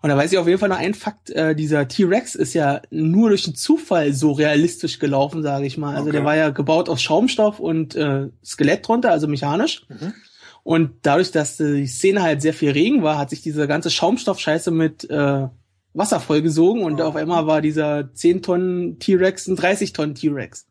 [0.00, 2.80] Und da weiß ich auf jeden Fall noch ein Fakt, äh, dieser T-Rex ist ja
[2.90, 5.94] nur durch den Zufall so realistisch gelaufen, sage ich mal.
[5.94, 6.12] Also okay.
[6.12, 9.84] der war ja gebaut aus Schaumstoff und äh, Skelett drunter, also mechanisch.
[9.88, 10.14] Mhm.
[10.62, 14.70] Und dadurch, dass die Szene halt sehr viel Regen war, hat sich diese ganze Schaumstoffscheiße
[14.70, 15.48] mit äh,
[15.92, 17.04] Wasser vollgesogen und oh.
[17.04, 20.66] auf einmal war dieser 10 Tonnen T-Rex ein 30 Tonnen T-Rex.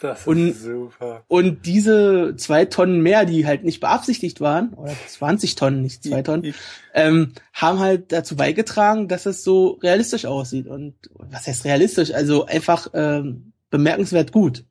[0.00, 1.24] Das ist und, super.
[1.26, 6.22] Und diese zwei Tonnen mehr, die halt nicht beabsichtigt waren, oder 20 Tonnen, nicht zwei
[6.22, 6.54] Tonnen,
[6.92, 10.66] ähm, haben halt dazu beigetragen, dass es so realistisch aussieht.
[10.66, 12.12] Und was heißt realistisch?
[12.12, 14.64] Also einfach ähm, bemerkenswert gut.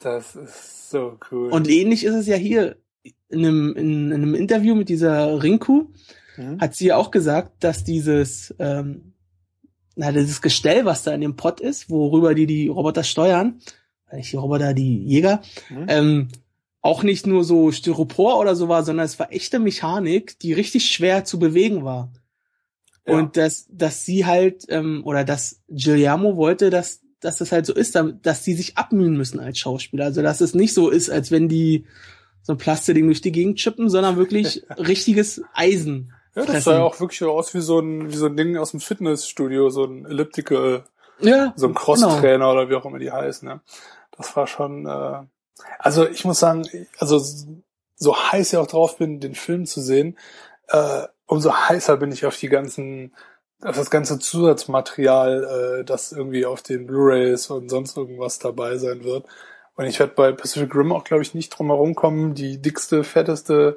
[0.00, 1.50] Das ist so cool.
[1.50, 2.76] Und ähnlich ist es ja hier.
[3.28, 5.86] In einem, in, in einem Interview mit dieser Rinku
[6.36, 6.60] mhm.
[6.60, 9.14] hat sie ja auch gesagt, dass dieses, ähm,
[9.94, 13.60] na, dieses Gestell, was da in dem Pott ist, worüber die die Roboter steuern,
[14.18, 15.86] ich die Roboter, die Jäger, mhm.
[15.88, 16.28] ähm,
[16.82, 20.90] auch nicht nur so Styropor oder so war, sondern es war echte Mechanik, die richtig
[20.90, 22.10] schwer zu bewegen war.
[23.06, 23.14] Ja.
[23.14, 27.74] Und dass, dass sie halt, ähm, oder dass Giuliano wollte, dass, dass das halt so
[27.74, 30.06] ist, dass die sich abmühen müssen als Schauspieler.
[30.06, 31.84] Also dass es nicht so ist, als wenn die
[32.42, 36.12] so ein Plastiding durch die Gegend chippen, sondern wirklich richtiges Eisen.
[36.34, 38.70] Ja, das sah ja auch wirklich aus wie so ein, wie so ein Ding aus
[38.70, 40.84] dem Fitnessstudio, so ein Elliptical,
[41.20, 42.52] ja, so ein Crosstrainer genau.
[42.52, 43.60] oder wie auch immer die heißen, ne?
[44.20, 45.22] Das war schon, äh,
[45.78, 46.66] also ich muss sagen,
[46.98, 47.20] also
[47.96, 50.18] so heiß ich auch drauf bin, den Film zu sehen,
[50.68, 53.14] äh, umso heißer bin ich auf die ganzen,
[53.62, 59.04] auf das ganze Zusatzmaterial, äh, das irgendwie auf den Blu-rays und sonst irgendwas dabei sein
[59.04, 59.26] wird.
[59.76, 63.04] Und ich werde bei Pacific Rim auch, glaube ich, nicht drum herum kommen, die dickste,
[63.04, 63.76] fetteste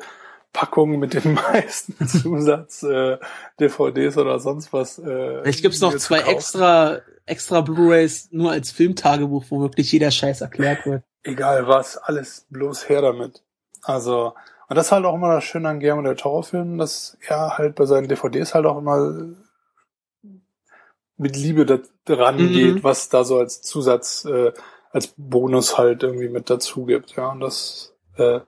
[0.53, 3.17] Packung mit den meisten Zusatz äh,
[3.59, 4.99] DVDs oder sonst was.
[4.99, 10.41] Äh, Vielleicht gibt's noch zwei extra extra Blu-rays nur als Filmtagebuch, wo wirklich jeder Scheiß
[10.41, 11.03] erklärt wird.
[11.23, 13.43] Egal was, alles bloß her damit.
[13.81, 14.33] Also,
[14.67, 17.75] und das ist halt auch immer das Schöne an Guillermo del Toro-Filmen, dass er halt
[17.75, 19.15] bei seinen DVDs halt auch immer
[21.17, 21.65] mit Liebe
[22.05, 22.49] daran mhm.
[22.49, 24.51] geht, was da so als Zusatz, äh,
[24.91, 27.15] als Bonus halt irgendwie mit dazu gibt.
[27.15, 28.41] Ja, und das, äh,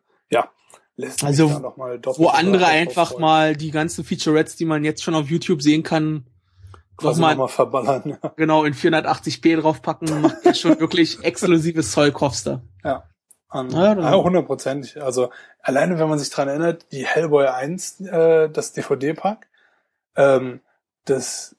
[0.98, 4.84] lässt also, sich da noch mal wo andere einfach mal die ganzen Featurettes, die man
[4.84, 6.26] jetzt schon auf YouTube sehen kann,
[7.02, 8.18] nochmal noch verballern.
[8.24, 8.32] Ja.
[8.36, 12.62] Genau, in 480p draufpacken, macht ja schon wirklich exklusives Zeug, Hofster.
[12.84, 13.04] Ja.
[13.48, 15.02] An, ja, hundertprozentig.
[15.02, 15.30] Also
[15.62, 19.48] alleine, wenn man sich dran erinnert, die Hellboy 1, äh, das DVD-Pack,
[20.16, 20.62] ähm,
[21.06, 21.56] das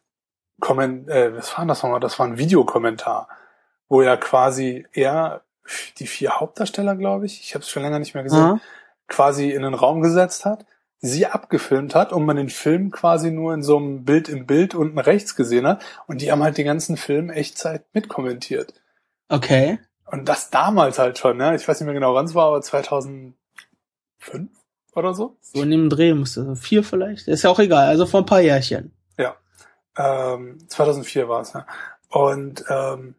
[0.61, 2.01] Komment, äh, was war das nochmal?
[2.01, 3.29] Das war ein Videokommentar,
[3.89, 5.43] wo ja quasi er
[5.99, 8.61] die vier Hauptdarsteller, glaube ich, ich habe es schon länger nicht mehr gesehen, mhm.
[9.09, 10.67] Quasi in den Raum gesetzt hat
[11.01, 14.75] sie abgefilmt hat und man den Film quasi nur in so einem Bild im Bild
[14.75, 18.75] unten rechts gesehen hat und die haben halt den ganzen Film Echtzeit mitkommentiert.
[19.29, 19.79] Okay.
[20.07, 21.55] Und das damals halt schon, ne?
[21.57, 23.35] Ich weiß nicht mehr genau, wann es war, aber 2005
[24.95, 25.37] oder so.
[25.41, 27.29] So in dem Dreh musste, vier vielleicht.
[27.29, 28.93] Ist ja auch egal, also vor ein paar Jährchen.
[29.19, 29.37] Ja.
[29.97, 31.67] Ähm, 2004 war es, ne?
[32.09, 33.17] Und ähm,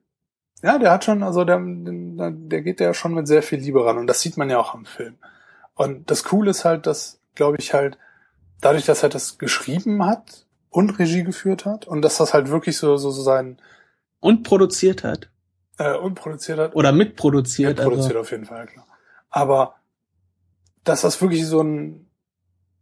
[0.64, 3.86] ja, der hat schon, also der, der, der geht ja schon mit sehr viel Liebe
[3.86, 5.18] ran und das sieht man ja auch am Film.
[5.78, 7.98] Und das Coole ist halt, dass glaube ich, halt
[8.60, 12.76] dadurch, dass er das geschrieben hat und Regie geführt hat und dass das halt wirklich
[12.78, 13.58] so, so, so sein
[14.20, 15.30] und produziert hat.
[15.78, 16.76] Äh, und produziert hat.
[16.76, 17.78] Oder mitproduziert.
[17.78, 18.20] Mitproduziert also.
[18.20, 18.86] auf jeden Fall, klar.
[19.30, 19.76] Aber
[20.84, 22.10] dass das wirklich so ein,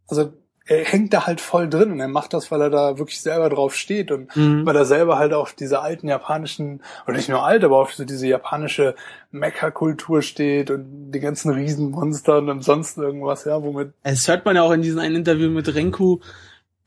[0.08, 0.32] also
[0.66, 3.48] er hängt da halt voll drin und er macht das, weil er da wirklich selber
[3.48, 4.66] drauf steht und mhm.
[4.66, 8.04] weil er selber halt auf diese alten japanischen, oder nicht nur alt, aber auf so
[8.04, 8.96] diese japanische
[9.30, 13.92] Mecha-Kultur steht und die ganzen Riesenmonster und sonst irgendwas, ja, womit.
[14.02, 16.18] Es hört man ja auch in diesem einen Interview mit Renku,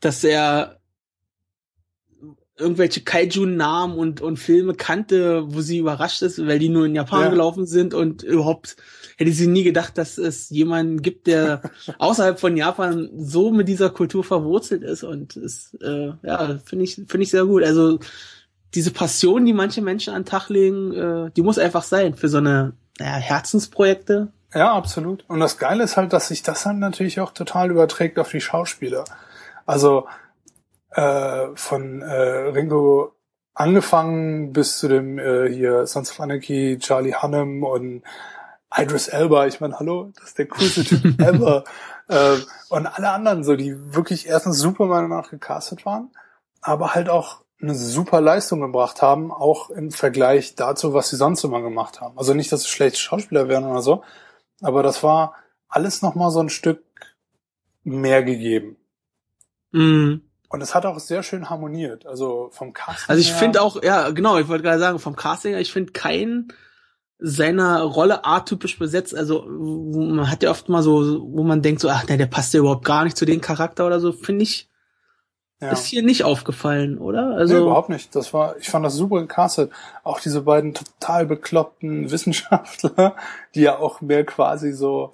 [0.00, 0.79] dass er
[2.60, 7.22] irgendwelche Kaiju-Namen und, und Filme kannte, wo sie überrascht ist, weil die nur in Japan
[7.22, 7.28] ja.
[7.30, 8.76] gelaufen sind und überhaupt
[9.16, 11.62] hätte sie nie gedacht, dass es jemanden gibt, der
[11.98, 16.94] außerhalb von Japan so mit dieser Kultur verwurzelt ist und ist, äh, ja, finde ich,
[16.94, 17.62] finde ich sehr gut.
[17.62, 17.98] Also
[18.74, 22.28] diese Passion, die manche Menschen an den Tag legen, äh, die muss einfach sein für
[22.28, 24.28] so eine naja, Herzensprojekte.
[24.54, 25.24] Ja, absolut.
[25.28, 28.40] Und das Geile ist halt, dass sich das dann natürlich auch total überträgt auf die
[28.40, 29.04] Schauspieler.
[29.66, 30.06] Also
[30.90, 33.14] äh, von äh, Ringo
[33.54, 38.02] angefangen bis zu dem äh, hier Sons of Anarchy, Charlie Hunnam und
[38.74, 39.46] Idris Elba.
[39.46, 41.64] Ich meine, hallo, das ist der coolste Typ ever.
[42.08, 42.36] Äh,
[42.68, 46.10] und alle anderen so, die wirklich erstens super meiner nach gecastet waren,
[46.60, 51.44] aber halt auch eine super Leistung gebracht haben, auch im Vergleich dazu, was sie sonst
[51.44, 52.16] immer gemacht haben.
[52.16, 54.02] Also nicht, dass es schlechte Schauspieler wären oder so,
[54.62, 55.34] aber das war
[55.68, 56.82] alles nochmal so ein Stück
[57.84, 58.76] mehr gegeben.
[59.72, 60.29] Mhm.
[60.50, 62.06] Und es hat auch sehr schön harmoniert.
[62.06, 63.08] Also vom Casting.
[63.08, 65.92] Also ich finde auch, ja, genau, ich wollte gerade sagen, vom Casting her, ich finde
[65.92, 66.52] keinen
[67.20, 69.14] seiner Rolle atypisch besetzt.
[69.14, 72.52] Also man hat ja oft mal so, wo man denkt so, ach ne, der passt
[72.52, 74.68] ja überhaupt gar nicht zu dem Charakter oder so, finde ich,
[75.60, 75.70] ja.
[75.70, 77.28] ist hier nicht aufgefallen, oder?
[77.28, 78.16] nee, Also überhaupt nicht.
[78.16, 79.70] Das war, ich fand das super gecastet.
[80.02, 83.14] Auch diese beiden total bekloppten Wissenschaftler,
[83.54, 85.12] die ja auch mehr quasi so.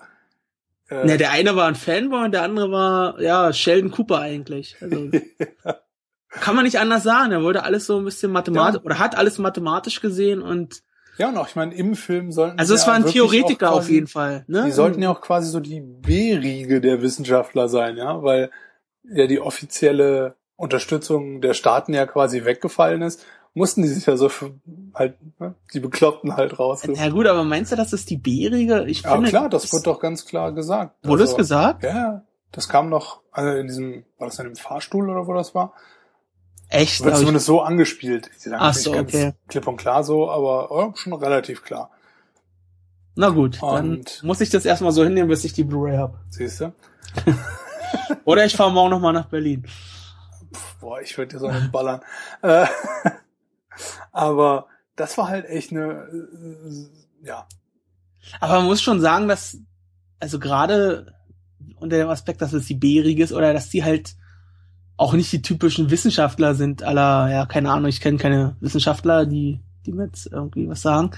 [0.89, 4.77] Äh, ne, der eine war ein Fanboy und der andere war ja Sheldon Cooper eigentlich.
[4.81, 5.11] Also,
[6.29, 7.33] kann man nicht anders sagen.
[7.33, 8.85] Er wollte alles so ein bisschen mathematisch Ja.
[8.85, 10.83] oder hat alles mathematisch gesehen und
[11.19, 13.77] ja, und auch, ich meine, im Film sollten also es ja war ein Theoretiker auch
[13.77, 14.45] auf quasi- jeden Fall.
[14.49, 14.65] Ne?
[14.67, 18.51] Die sollten ja auch quasi so die B-Riege der Wissenschaftler sein, ja, weil
[19.03, 23.25] ja die offizielle Unterstützung der Staaten ja quasi weggefallen ist,
[23.57, 24.31] mussten die sich ja so
[24.95, 26.95] halt, ne, die Bekloppten halt rausrufen.
[27.03, 28.85] Ja gut, aber meinst du, das ist die B-Riege?
[28.87, 30.95] Ich Ja, finde, klar, das wird doch ganz klar gesagt.
[31.05, 31.83] Wurde Also, es gesagt?
[31.83, 35.35] Ja, ja, das kam noch also in diesem, war das in dem Fahrstuhl oder wo
[35.35, 35.73] das war?
[36.69, 37.01] Echt?
[37.01, 38.31] Wird Aber ich, zumindest so angespielt.
[38.39, 39.33] Sagen Ach so, ganz okay.
[39.49, 41.91] klipp und klar so, aber oh, schon relativ klar.
[43.15, 46.19] na gut, dann Und- muss ich das erstmal so hinnehmen, bis ich die Blu-ray habe.
[46.31, 46.73] Siehst du?
[48.25, 49.65] Oder ich fahre morgen nochmal nach Berlin.
[50.81, 52.01] Boah, ich würde dir so einen ballern.
[54.13, 57.47] Aber das war halt echt eine, äh, ja,
[58.41, 59.59] Aber man muss schon sagen, dass,
[60.21, 61.15] also gerade
[61.79, 64.17] unter dem Aspekt, dass es die B-Riege ist oder dass die halt
[64.97, 69.61] auch nicht die typischen Wissenschaftler sind, aller, ja, keine Ahnung, ich kenne keine Wissenschaftler, die,
[69.85, 71.11] die mir jetzt irgendwie was sagen,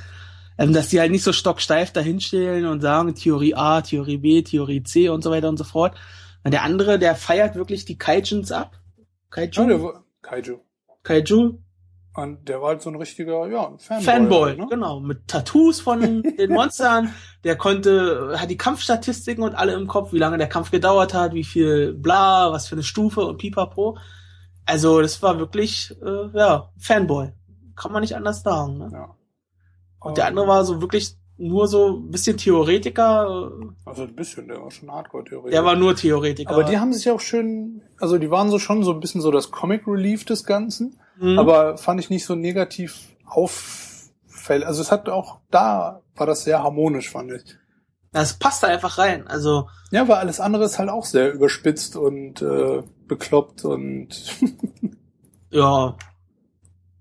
[0.59, 4.83] ähm, dass die halt nicht so stocksteif dahinstellen und sagen, Theorie A, Theorie B, Theorie
[4.83, 5.97] C und so weiter und so fort.
[6.43, 8.81] Und der andere, der feiert wirklich die Kaijins ab.
[9.31, 9.51] Kaiju?
[9.71, 10.59] ja Kaiju.
[11.05, 11.59] Kaiju?
[12.19, 14.05] Und der war halt so ein richtiger, ja, Fanboy.
[14.05, 14.67] Fanboy, ne?
[14.69, 16.01] genau, mit Tattoos von
[16.39, 17.15] den Monstern.
[17.45, 21.33] Der konnte, hat die Kampfstatistiken und alle im Kopf, wie lange der Kampf gedauert hat,
[21.33, 23.99] wie viel bla, was für eine Stufe und pipapo.
[24.67, 27.31] Also das war wirklich, äh, ja, Fanboy.
[27.77, 28.79] Kann man nicht anders sagen.
[28.79, 28.91] Ne?
[28.93, 29.15] Ja.
[30.01, 33.53] Und der andere war so wirklich nur so ein bisschen Theoretiker.
[33.85, 35.53] Also ein bisschen, der war schon Hardcore-Theoretiker.
[35.53, 36.51] Der war nur Theoretiker.
[36.51, 39.31] aber die haben sich auch schön, also die waren so schon so ein bisschen so
[39.31, 41.39] das Comic Relief des Ganzen, Mhm.
[41.39, 44.67] aber fand ich nicht so negativ auffällig.
[44.67, 47.57] Also es hat auch da, war das sehr harmonisch, fand ich.
[48.13, 49.27] das passt da einfach rein.
[49.27, 54.09] Also Ja, weil alles andere ist halt auch sehr überspitzt und äh, bekloppt und
[55.51, 55.97] ja,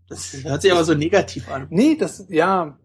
[0.09, 1.67] das hört sich aber so negativ an.
[1.69, 2.77] nee, das ja.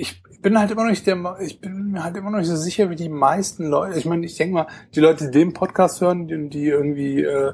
[0.00, 2.54] Ich bin halt immer noch nicht der, ich bin mir halt immer noch nicht so
[2.54, 3.98] sicher, wie die meisten Leute.
[3.98, 7.52] Ich meine, ich denke mal, die Leute, die den Podcast hören, die, die irgendwie äh,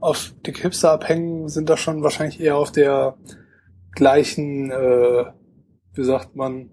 [0.00, 3.16] auf Dick Hipster abhängen, sind da schon wahrscheinlich eher auf der
[3.92, 5.24] gleichen, äh,
[5.94, 6.70] wie sagt man,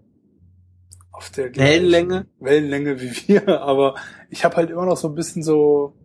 [1.12, 2.28] auf der gleichen Wellenlänge.
[2.40, 3.96] Wellenlänge wie wir, aber
[4.30, 5.96] ich habe halt immer noch so ein bisschen so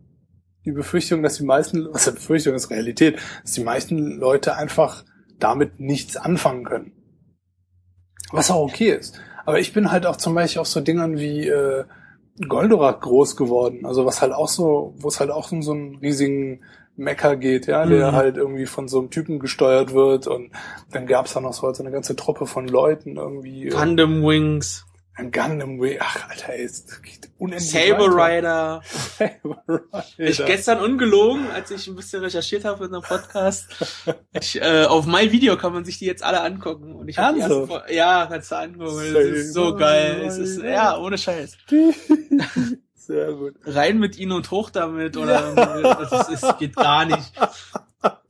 [0.64, 5.04] die Befürchtung, dass die meisten, ist Befürchtung ist Realität, dass die meisten Leute einfach
[5.38, 6.92] damit nichts anfangen können.
[8.30, 9.20] Was auch okay ist.
[9.46, 11.84] Aber ich bin halt auch zum Beispiel auf so Dingern wie äh,
[12.46, 13.86] Goldorak groß geworden.
[13.86, 16.62] Also was halt auch so, wo es halt auch so einen riesigen
[16.98, 18.16] Mecker geht, ja, der Mhm.
[18.16, 20.50] halt irgendwie von so einem Typen gesteuert wird und
[20.92, 23.68] dann gab's da noch so, halt so eine ganze Truppe von Leuten irgendwie.
[23.68, 24.84] Gundam Wings.
[25.14, 25.98] Ein Gundam Way.
[26.00, 28.80] Ach, Alter, ey, es geht unendlich Saber weiter.
[28.80, 28.82] Rider.
[29.18, 30.04] Saber Rider.
[30.16, 33.66] Ich gestern ungelogen, als ich ein bisschen recherchiert habe für unseren Podcast.
[34.40, 36.94] Ich, äh, auf My Video kann man sich die jetzt alle angucken.
[36.94, 37.86] Und ich hab die erste, Ernsthaft?
[37.88, 39.12] Fol- ja, kannst du angucken.
[39.12, 40.22] Das ist so geil.
[40.24, 41.56] Es ist, ja, ohne Scheiß.
[43.08, 43.54] Sehr gut.
[43.64, 47.32] Rein mit ihnen und hoch damit oder das ist, es geht gar nicht.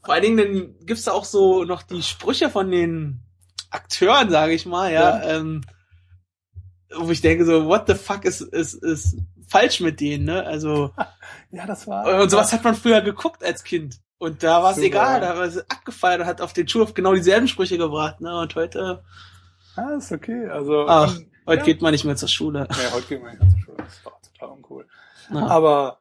[0.04, 3.18] Vor allen Dingen dann gibt's da auch so noch die Sprüche von den
[3.70, 5.62] Akteuren, sage ich mal, ja, Ähm,
[6.96, 9.16] wo ich denke so, what the fuck ist ist ist
[9.48, 10.46] falsch mit denen, ne?
[10.46, 10.92] Also
[11.50, 12.22] Ja, das war.
[12.22, 13.96] und sowas hat man früher geguckt als Kind.
[14.18, 17.14] Und da war es egal, da war es abgefeiert und hat auf den Schulhof genau
[17.14, 18.38] dieselben Sprüche gebracht, ne?
[18.38, 19.02] Und heute,
[19.76, 20.46] Ja, ist okay.
[20.48, 20.87] Also.
[20.88, 21.16] ach,
[21.46, 21.64] heute ja.
[21.64, 22.68] geht man nicht mehr zur Schule.
[22.70, 24.14] Nee, heute gehen wir nicht mehr zur Schule.
[24.38, 24.86] Total uncool.
[25.32, 25.46] Ja.
[25.46, 25.98] Aber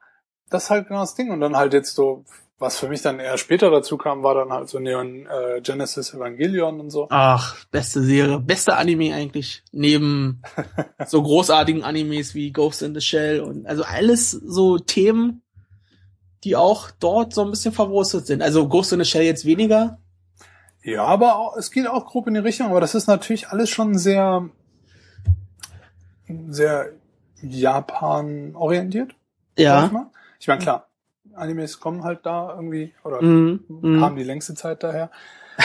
[0.50, 1.32] das ist halt genau das Ding.
[1.32, 2.26] Und dann halt jetzt so
[2.60, 6.14] was für mich dann eher später dazu kam, war dann halt so Neon äh, Genesis
[6.14, 7.08] Evangelion und so.
[7.10, 9.64] Ach, beste Serie, beste Anime eigentlich.
[9.72, 10.42] Neben
[11.06, 15.44] so großartigen Animes wie Ghost in the Shell und also alles so Themen,
[16.44, 18.42] die auch dort so ein bisschen verwurzelt sind.
[18.42, 20.00] Also Ghost in the Shell jetzt weniger.
[20.84, 23.70] Ja, aber auch, es geht auch grob in die Richtung, aber das ist natürlich alles
[23.70, 24.50] schon sehr,
[26.50, 26.94] sehr
[27.42, 29.16] Japan orientiert.
[29.58, 29.90] Ja.
[30.40, 30.88] ich meine, klar,
[31.36, 33.64] Animes kommen halt da irgendwie, oder Mhm.
[33.68, 34.00] Mhm.
[34.00, 35.12] kamen die längste Zeit daher.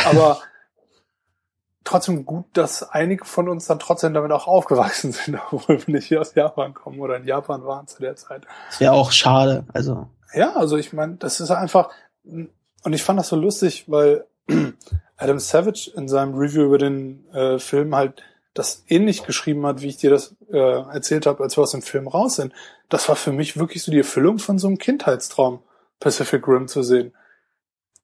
[0.06, 0.38] Aber
[1.84, 6.06] trotzdem gut, dass einige von uns dann trotzdem damit auch aufgewachsen sind, obwohl wir nicht
[6.06, 8.46] hier aus Japan kommen oder in Japan waren zu der Zeit.
[8.68, 9.64] Das wäre auch schade.
[9.72, 10.08] Also.
[10.34, 11.90] Ja, also ich meine, das ist einfach,
[12.24, 14.26] und ich fand das so lustig, weil
[15.16, 18.22] Adam Savage in seinem Review über den äh, Film halt
[18.55, 21.82] das ähnlich geschrieben hat, wie ich dir das äh, erzählt habe, als wir aus dem
[21.82, 22.53] Film raus sind.
[22.88, 25.62] Das war für mich wirklich so die Erfüllung von so einem Kindheitstraum,
[26.00, 27.14] Pacific Rim zu sehen.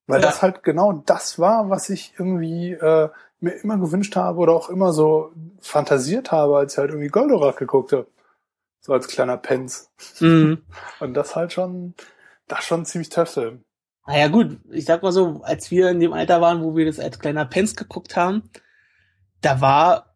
[0.06, 0.26] Weil Ja.
[0.26, 4.70] das halt genau das war, was ich irgendwie äh, mir immer gewünscht habe oder auch
[4.70, 8.06] immer so fantasiert habe, als ich halt irgendwie Goldorak geguckt habe.
[8.80, 9.90] So als kleiner Pens.
[10.20, 10.62] Mhm.
[11.00, 11.94] Und das halt schon,
[12.46, 13.64] das schon ziemlich tough Film.
[14.06, 16.98] Naja gut, ich sag mal so, als wir in dem Alter waren, wo wir das
[16.98, 18.48] als kleiner Pens geguckt haben,
[19.42, 20.07] da war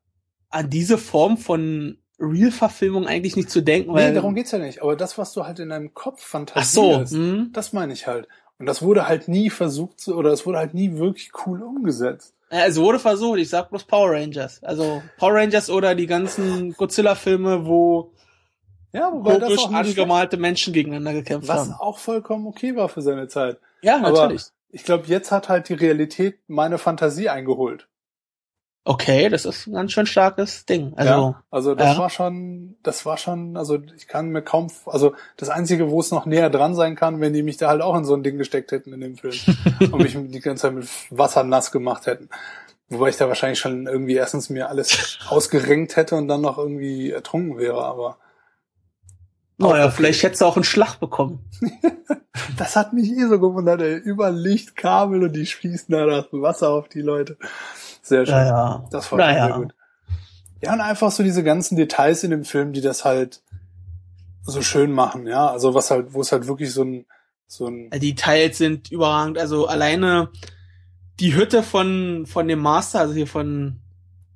[0.52, 4.80] an diese Form von Real-Verfilmung eigentlich nicht zu denken, weil nee, darum geht's ja nicht.
[4.82, 7.50] Aber das, was du halt in deinem Kopf ach so, fantasierst, hm?
[7.52, 8.28] das meine ich halt.
[8.58, 12.34] Und das wurde halt nie versucht zu, oder es wurde halt nie wirklich cool umgesetzt.
[12.52, 14.62] Ja, es wurde versucht, ich sag bloß Power Rangers.
[14.62, 18.12] Also Power Rangers oder die ganzen Godzilla-Filme, wo
[18.92, 21.72] Ja, wobei das auch angemalte Menschen gegeneinander gekämpft was haben.
[21.80, 23.58] auch vollkommen okay war für seine Zeit.
[23.80, 24.44] Ja, aber- natürlich.
[24.74, 27.88] Ich glaube, jetzt hat halt die Realität meine Fantasie eingeholt.
[28.84, 30.92] Okay, das ist ein ganz schön starkes Ding.
[30.96, 31.98] Also, ja, also das ja.
[31.98, 36.10] war schon, das war schon, also ich kann mir kaum, also das einzige, wo es
[36.10, 38.38] noch näher dran sein kann, wenn die mich da halt auch in so ein Ding
[38.38, 39.34] gesteckt hätten in dem Film
[39.92, 42.28] und mich die ganze Zeit mit Wasser nass gemacht hätten.
[42.88, 47.12] Wobei ich da wahrscheinlich schon irgendwie erstens mir alles ausgerenkt hätte und dann noch irgendwie
[47.12, 48.18] ertrunken wäre, aber
[49.58, 51.48] naja, vielleicht hättest du auch einen Schlag bekommen.
[52.58, 53.96] das hat mich eh so gewundert, ey.
[53.96, 57.36] Über Lichtkabel und die schießen da das Wasser auf die Leute.
[58.02, 58.34] Sehr schön.
[58.34, 59.46] Naja, Das war schon naja.
[59.46, 59.74] sehr gut.
[60.62, 63.42] Ja, und einfach so diese ganzen Details in dem Film, die das halt
[64.42, 65.48] so schön machen, ja.
[65.48, 67.06] Also was halt, wo es halt wirklich so ein,
[67.46, 69.38] so ein, Die Teils sind überragend.
[69.38, 70.30] Also alleine
[71.20, 73.80] die Hütte von, von dem Master, also hier von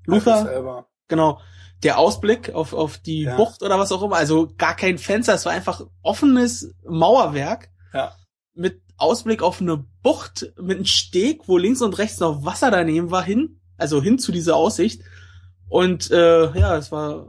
[0.04, 0.86] Luther, selber.
[1.08, 1.40] genau,
[1.82, 3.36] der Ausblick auf, auf die Ja.
[3.36, 8.12] Bucht oder was auch immer, also gar kein Fenster, es war einfach offenes Mauerwerk Ja.
[8.54, 13.10] mit Ausblick auf eine Bucht mit einem Steg, wo links und rechts noch Wasser daneben
[13.10, 15.02] war, hin, also hin zu dieser Aussicht.
[15.68, 17.26] Und äh, ja, es war,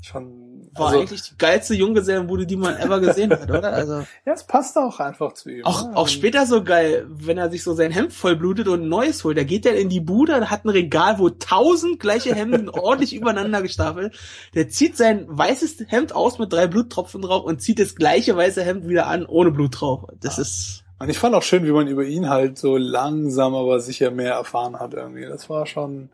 [0.00, 3.72] Schon, war also, eigentlich die geilste Junggesellenbude, die man ever gesehen hat, oder?
[3.72, 3.94] Also
[4.26, 5.64] ja, es passt auch einfach zu ihm.
[5.64, 5.96] auch, ne?
[5.96, 9.24] auch Und- später so geil, wenn er sich so sein Hemd vollblutet und ein neues
[9.24, 9.36] holt.
[9.38, 13.60] Da geht er in die Bude, hat ein Regal, wo tausend gleiche Hemden ordentlich übereinander
[13.62, 14.16] gestapelt.
[14.54, 18.62] Der zieht sein weißes Hemd aus mit drei Bluttropfen drauf und zieht das gleiche weiße
[18.62, 20.04] Hemd wieder an, ohne Blut drauf.
[20.20, 23.78] Das ist, Und ich fand auch schön, wie man über ihn halt so langsam, aber
[23.80, 25.26] sicher mehr erfahren hat irgendwie.
[25.26, 26.10] Das war schon,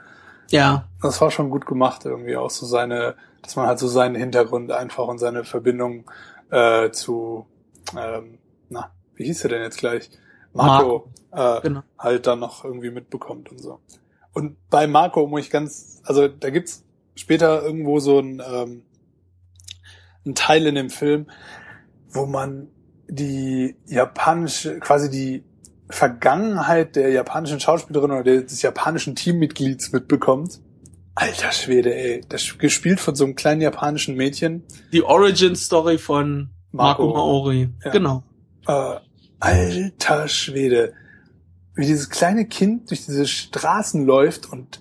[0.50, 2.36] ja, das war schon gut gemacht irgendwie.
[2.36, 6.04] Auch so seine, dass man halt so seinen Hintergrund einfach und seine Verbindung
[6.50, 7.46] äh, zu,
[7.98, 10.10] ähm, na, wie hieß er denn jetzt gleich?
[10.52, 11.82] Marco, Äh, genau.
[11.98, 13.80] halt dann noch irgendwie mitbekommt und so.
[14.32, 16.84] Und bei Marco muss ich ganz, also da gibt's
[17.16, 18.82] später irgendwo so ein, ähm,
[20.26, 21.26] ein Teil in dem Film,
[22.10, 22.68] wo man
[23.14, 25.44] die japanische, quasi die
[25.88, 30.60] Vergangenheit der japanischen Schauspielerin oder des japanischen Teammitglieds mitbekommt.
[31.14, 32.22] Alter Schwede, ey.
[32.28, 34.64] Das gespielt von so einem kleinen japanischen Mädchen.
[34.92, 37.14] Die Origin Story von Marco, Marco.
[37.16, 37.68] Maori.
[37.84, 37.92] Ja.
[37.92, 38.24] Genau.
[38.66, 38.96] Äh,
[39.38, 40.94] alter Schwede.
[41.76, 44.80] Wie dieses kleine Kind durch diese Straßen läuft und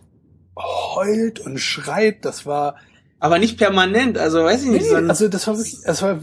[0.58, 2.76] heult und schreit, das war,
[3.20, 4.92] Aber nicht permanent, also weiß ich nicht.
[4.92, 6.20] nee, also das war wirklich, das war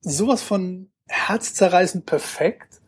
[0.00, 2.80] sowas von herzzerreißend perfekt.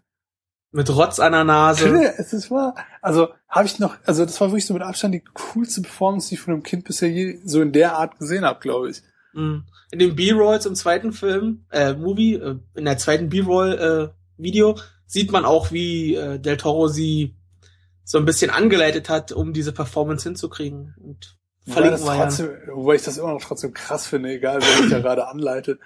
[0.73, 2.15] mit Rotz an der Nase.
[2.19, 5.25] Es ist war, also habe ich noch, also das war wirklich so mit Abstand die
[5.35, 8.61] coolste Performance, die ich von einem Kind bisher je so in der Art gesehen habe,
[8.61, 9.03] glaube ich.
[9.35, 9.65] Mhm.
[9.93, 14.79] In den B-Rolls im zweiten Film, äh, Movie, äh, in der zweiten B-Roll äh, Video
[15.07, 17.37] sieht man auch, wie äh, Del Toro sie
[18.05, 20.95] so ein bisschen angeleitet hat, um diese Performance hinzukriegen.
[21.01, 24.91] Und Wobei, das trotzdem, wobei ich das immer noch trotzdem krass finde, egal wer mich
[24.91, 25.81] da gerade anleitet.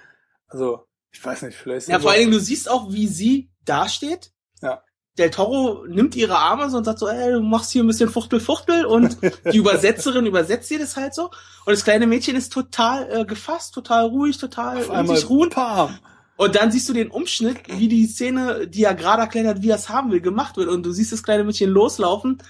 [0.47, 1.87] Also, ich weiß nicht, vielleicht.
[1.87, 4.31] Ja, vor allen Dingen, du siehst auch, wie sie dasteht.
[4.61, 4.83] Ja.
[5.17, 8.09] Del Toro nimmt ihre Arme so und sagt so, ey, du machst hier ein bisschen
[8.09, 9.17] Fuchtel, Fuchtel und
[9.51, 11.25] die Übersetzerin übersetzt ihr das halt so.
[11.25, 15.53] Und das kleine Mädchen ist total äh, gefasst, total ruhig, total auf einmal sich ruhend.
[15.53, 15.99] Pam.
[16.37, 19.71] Und dann siehst du den Umschnitt, wie die Szene, die er gerade erklärt hat, wie
[19.71, 20.69] er es haben will, gemacht wird.
[20.69, 22.41] Und du siehst das kleine Mädchen loslaufen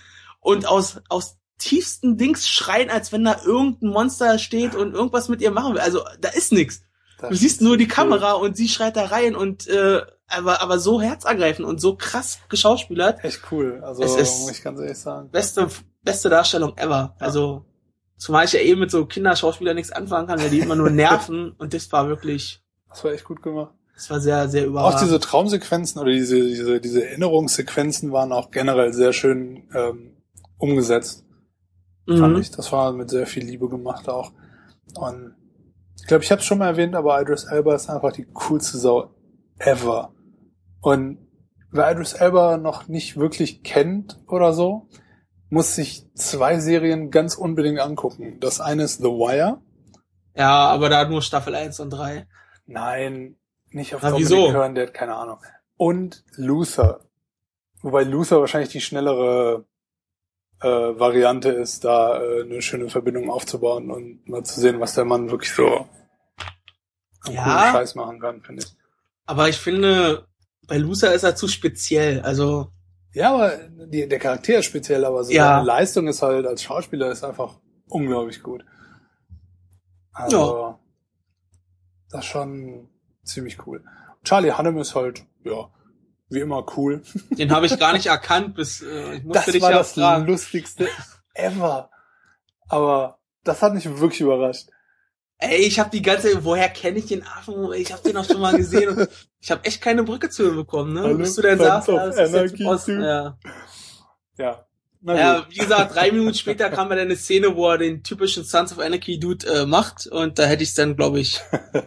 [0.41, 5.41] und aus, aus tiefsten Dings schreien, als wenn da irgendein Monster steht und irgendwas mit
[5.41, 5.81] ihr machen will.
[5.81, 6.83] Also da ist nix.
[7.21, 7.89] Das Du siehst nur die cool.
[7.89, 12.39] Kamera und sie schreit da rein und äh, aber, aber so herzergreifend und so krass
[12.49, 13.23] geschauspielert.
[13.23, 13.81] Echt cool.
[13.83, 15.29] Also Es ist- muss ich ganz ehrlich sagen.
[15.31, 15.67] Beste,
[16.03, 17.15] beste Darstellung ever.
[17.19, 17.65] Also,
[18.17, 21.51] zumal ich ja eben mit so Kinderschauspielern nichts anfangen kann, weil die immer nur nerven
[21.57, 23.73] und das war wirklich, Das war echt gut gemacht.
[23.95, 25.01] das war sehr, sehr Auch überragend.
[25.01, 30.15] diese Traumsequenzen oder diese, diese, diese Erinnerungssequenzen waren auch generell sehr schön ähm,
[30.57, 31.25] umgesetzt,
[32.07, 32.41] fand mhm.
[32.41, 32.51] ich.
[32.51, 34.31] Das war mit sehr viel Liebe gemacht auch.
[34.95, 35.33] Und
[36.01, 38.77] ich glaube, ich habe es schon mal erwähnt, aber Idris Elba ist einfach die coolste
[38.77, 39.13] Sau
[39.57, 40.13] ever.
[40.81, 41.19] Und
[41.71, 44.87] wer Idris Elba noch nicht wirklich kennt oder so,
[45.49, 48.39] muss sich zwei Serien ganz unbedingt angucken.
[48.39, 49.61] Das eine ist The Wire.
[50.35, 52.27] Ja, aber da nur Staffel 1 und 3.
[52.65, 53.35] Nein,
[53.71, 54.51] nicht auf Na, Dominic wieso?
[54.51, 55.39] hören, der hat keine Ahnung.
[55.75, 57.01] Und Luther.
[57.81, 59.65] Wobei Luther wahrscheinlich die schnellere
[60.61, 65.05] äh, Variante ist, da äh, eine schöne Verbindung aufzubauen und mal zu sehen, was der
[65.05, 65.87] Mann wirklich so
[67.27, 67.71] Ja.
[67.71, 68.75] Scheiß machen kann, finde ich.
[69.25, 70.27] Aber ich finde,
[70.67, 72.21] bei Loser ist er zu speziell.
[72.21, 72.71] Also,
[73.13, 73.57] Ja, aber
[73.87, 75.55] die, der Charakter ist speziell, aber so Ja.
[75.55, 78.65] seine Leistung ist halt als Schauspieler ist einfach unglaublich gut.
[80.13, 80.77] Also,
[82.11, 82.89] das ist schon
[83.23, 83.83] ziemlich cool.
[84.23, 85.69] Charlie Hunnam ist halt, ja,
[86.29, 87.01] wie immer cool.
[87.31, 89.93] den habe ich gar nicht erkannt, bis äh, ich musste Das dich war ja das
[89.93, 90.25] fragen.
[90.25, 90.87] lustigste
[91.33, 91.89] ever.
[92.67, 94.67] Aber das hat mich wirklich überrascht.
[95.37, 97.71] Ey, ich habe die ganze, woher kenne ich den Affen?
[97.73, 98.89] Ich habe den auch schon mal gesehen.
[98.89, 99.09] Und
[99.39, 101.01] ich habe echt keine Brücke zu ihm bekommen, ne?
[101.01, 103.37] Hallo, Bis du sagst, of ja, das ist ja.
[104.37, 104.65] Ja.
[105.01, 108.43] Na ja, wie gesagt, drei Minuten später kam dann eine Szene, wo er den typischen
[108.43, 111.39] Sons of Anarchy Dude äh, macht und da hätte ich dann, glaube ich,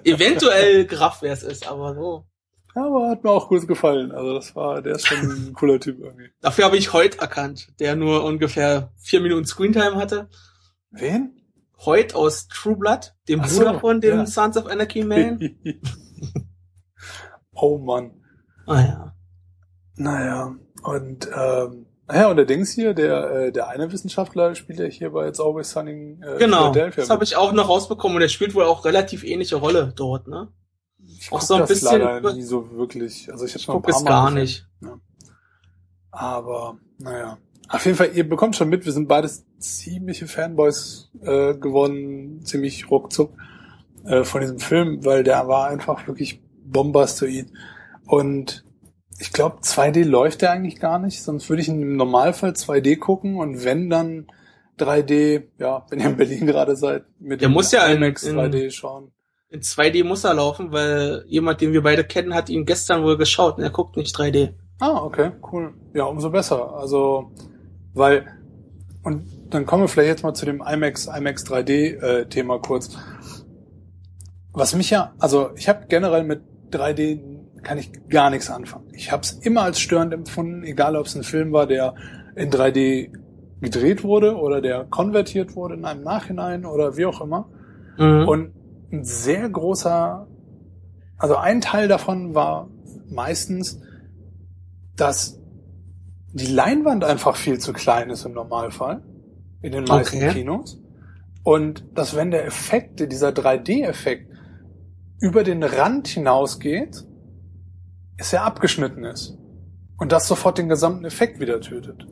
[0.05, 2.26] eventuell gerafft, wer es ist, aber so.
[2.75, 4.12] Ja, aber hat mir auch gut gefallen.
[4.12, 6.31] Also das war, der ist schon ein cooler Typ irgendwie.
[6.41, 10.29] Dafür habe ich Hoyt erkannt, der nur ungefähr vier Minuten Screentime hatte.
[10.91, 11.39] Wen?
[11.85, 14.27] Hoyt aus True Blood, dem Ach so, Bruder von dem ja.
[14.27, 15.57] Sons of Anarchy Man.
[17.53, 18.12] oh Mann.
[18.66, 19.14] ah ja.
[19.97, 20.55] Naja.
[20.83, 25.11] Und ähm, ja, und der Dings hier, der, äh, der eine Wissenschaftler spielt ja hier
[25.11, 27.03] bei It's Always Sunny in äh, Genau, Philadelphia.
[27.03, 30.29] das habe ich auch noch rausbekommen und er spielt wohl auch relativ ähnliche Rolle dort,
[30.29, 30.49] ne?
[31.27, 33.31] Ich auch so ein das bisschen leider nie so wirklich.
[33.31, 34.66] Also ich, Ich gucke es gar nicht.
[36.11, 37.39] Aber naja.
[37.68, 42.91] Auf jeden Fall, ihr bekommt schon mit, wir sind beides ziemliche Fanboys äh, geworden, ziemlich
[42.91, 43.33] ruckzuck
[44.05, 47.47] äh, von diesem Film, weil der war einfach wirklich bombastoid.
[48.05, 48.64] Und
[49.18, 53.37] ich glaube, 2D läuft der eigentlich gar nicht, sonst würde ich im Normalfall 2D gucken
[53.37, 54.27] und wenn dann
[54.79, 58.37] 3D, ja, wenn ihr in Berlin gerade seid, mit Der dem muss ja IMAX in-
[58.37, 59.12] 3D schauen.
[59.53, 63.18] In 2D muss er laufen, weil jemand, den wir beide kennen, hat ihn gestern wohl
[63.18, 64.55] geschaut und er guckt nicht 3D.
[64.80, 65.74] Ah, okay, cool.
[65.92, 66.74] Ja, umso besser.
[66.74, 67.30] Also,
[67.92, 68.26] weil,
[69.03, 72.96] und dann kommen wir vielleicht jetzt mal zu dem IMAX, IMAX 3D äh, Thema kurz.
[74.55, 76.40] Was mich ja, also ich habe generell mit
[76.70, 77.20] 3D
[77.62, 78.88] kann ich gar nichts anfangen.
[78.94, 81.94] Ich habe es immer als störend empfunden, egal ob es ein Film war, der
[82.36, 83.11] in 3D
[83.61, 87.50] gedreht wurde oder der konvertiert wurde in einem Nachhinein oder wie auch immer.
[87.98, 88.28] Mhm.
[88.28, 88.62] Und
[88.93, 90.28] ein sehr großer,
[91.16, 92.68] also ein Teil davon war
[93.09, 93.80] meistens,
[94.97, 95.38] dass
[96.32, 99.03] die Leinwand einfach viel zu klein ist im Normalfall.
[99.61, 100.32] In den meisten Okay.
[100.32, 100.78] Kinos.
[101.45, 104.32] Und dass wenn der Effekt, dieser 3D-Effekt
[105.20, 107.05] über den Rand hinausgeht,
[108.16, 109.38] ist er abgeschnitten ist.
[109.97, 112.07] Und das sofort den gesamten Effekt wieder tötet.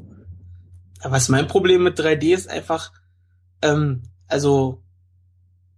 [1.01, 2.93] Aber was mein Problem mit 3D ist einfach,
[3.63, 4.83] ähm, also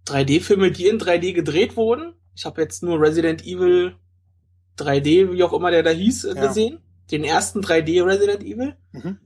[0.07, 2.13] 3D-Filme, die in 3D gedreht wurden.
[2.35, 3.95] Ich habe jetzt nur Resident Evil
[4.77, 6.47] 3D, wie auch immer der da hieß, äh, Ja.
[6.47, 6.79] gesehen.
[7.11, 8.75] Den ersten 3D Resident Evil.
[8.91, 9.19] Mhm.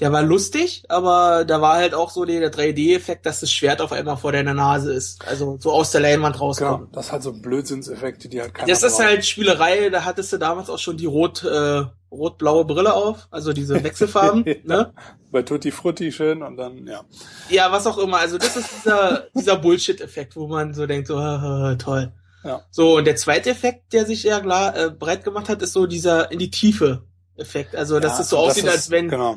[0.00, 3.82] Der war lustig, aber da war halt auch so der, der 3D-Effekt, dass das Schwert
[3.82, 5.26] auf einmal vor deiner Nase ist.
[5.28, 6.96] Also so aus der Leinwand Genau, rauskommt.
[6.96, 9.06] das hat so Blödsinnseffekte, die halt keiner Das ist braucht.
[9.06, 13.52] halt Spielerei, da hattest du damals auch schon die rot, äh, rot-blaue Brille auf, also
[13.52, 14.54] diese Wechselfarben, Ja.
[14.64, 14.92] ne?
[15.30, 17.02] Bei Tutti Frutti schön und dann, ja.
[17.48, 18.18] Ja, was auch immer.
[18.18, 22.12] Also das ist dieser, dieser Bullshit-Effekt, wo man so denkt, so haha, toll.
[22.42, 22.62] Ja.
[22.70, 25.86] So, und der zweite Effekt, der sich ja klar äh, breit gemacht hat, ist so
[25.86, 27.04] dieser in die Tiefe
[27.36, 27.76] Effekt.
[27.76, 29.08] Also dass ja, es so aussieht, ist- als wenn.
[29.08, 29.36] Genau.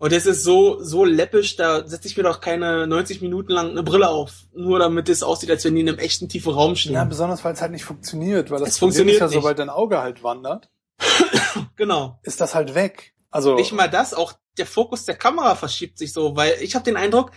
[0.00, 3.70] Und das ist so, so läppisch, da setze ich mir doch keine 90 Minuten lang
[3.70, 4.44] eine Brille auf.
[4.54, 6.92] Nur damit es aussieht, als wenn die in einem echten tiefen Raum stehen.
[6.92, 9.34] Ja, besonders weil es halt nicht funktioniert, weil das Es ist funktioniert ja, nicht.
[9.34, 10.70] sobald dein Auge halt wandert,
[11.76, 12.18] genau.
[12.22, 13.14] ist das halt weg.
[13.30, 16.84] Also Nicht mal das, auch der Fokus der Kamera verschiebt sich so, weil ich habe
[16.84, 17.32] den Eindruck,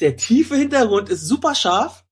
[0.00, 2.04] der tiefe Hintergrund ist super scharf,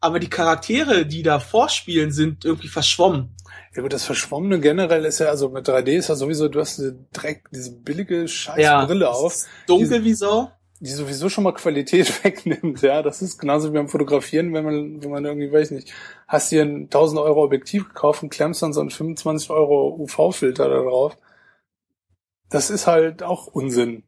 [0.00, 3.34] aber die Charaktere, die da vorspielen, sind irgendwie verschwommen.
[3.74, 6.76] Ja gut, das Verschwommene generell ist ja, also mit 3D ist ja sowieso, du hast
[6.76, 10.52] diese Dreck, diese billige scheiß Ja, auf, ist Dunkel wie Sau.
[10.84, 13.02] Die sowieso schon mal Qualität wegnimmt, ja.
[13.02, 15.92] Das ist genauso wie beim Fotografieren, wenn man, wenn man irgendwie, weiß nicht,
[16.28, 20.68] hast dir ein 1000 Euro Objektiv gekauft und klemmst dann so einen 25 Euro UV-Filter
[20.68, 21.16] da drauf.
[22.50, 24.04] Das ist halt auch Unsinn.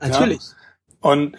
[0.00, 0.40] Natürlich.
[1.00, 1.36] Und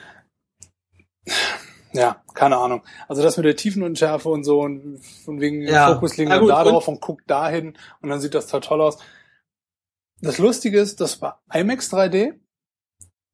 [1.94, 2.84] ja, keine Ahnung.
[3.08, 5.94] Also das mit der Tiefenunschärfe und so und von wegen Ja.
[5.94, 8.82] Fokus legen gut, da und- drauf und guckt dahin und dann sieht das total toll
[8.82, 8.98] aus.
[10.22, 12.40] Das Lustige ist, dass bei IMAX 3D,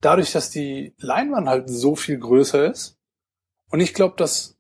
[0.02, 2.98] dadurch, dass die Leinwand halt so viel größer ist,
[3.70, 4.58] und ich glaube, dass,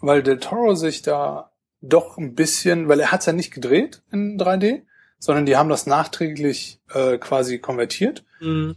[0.00, 4.36] weil Del Toro sich da doch ein bisschen, weil er hat's ja nicht gedreht in
[4.38, 4.82] 3D,
[5.20, 8.76] sondern die haben das nachträglich äh, quasi konvertiert Mhm.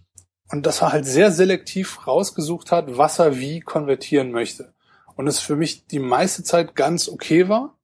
[0.50, 4.74] und dass er halt sehr selektiv rausgesucht hat, was er wie konvertieren möchte.
[5.16, 7.78] Und es für mich die meiste Zeit ganz okay war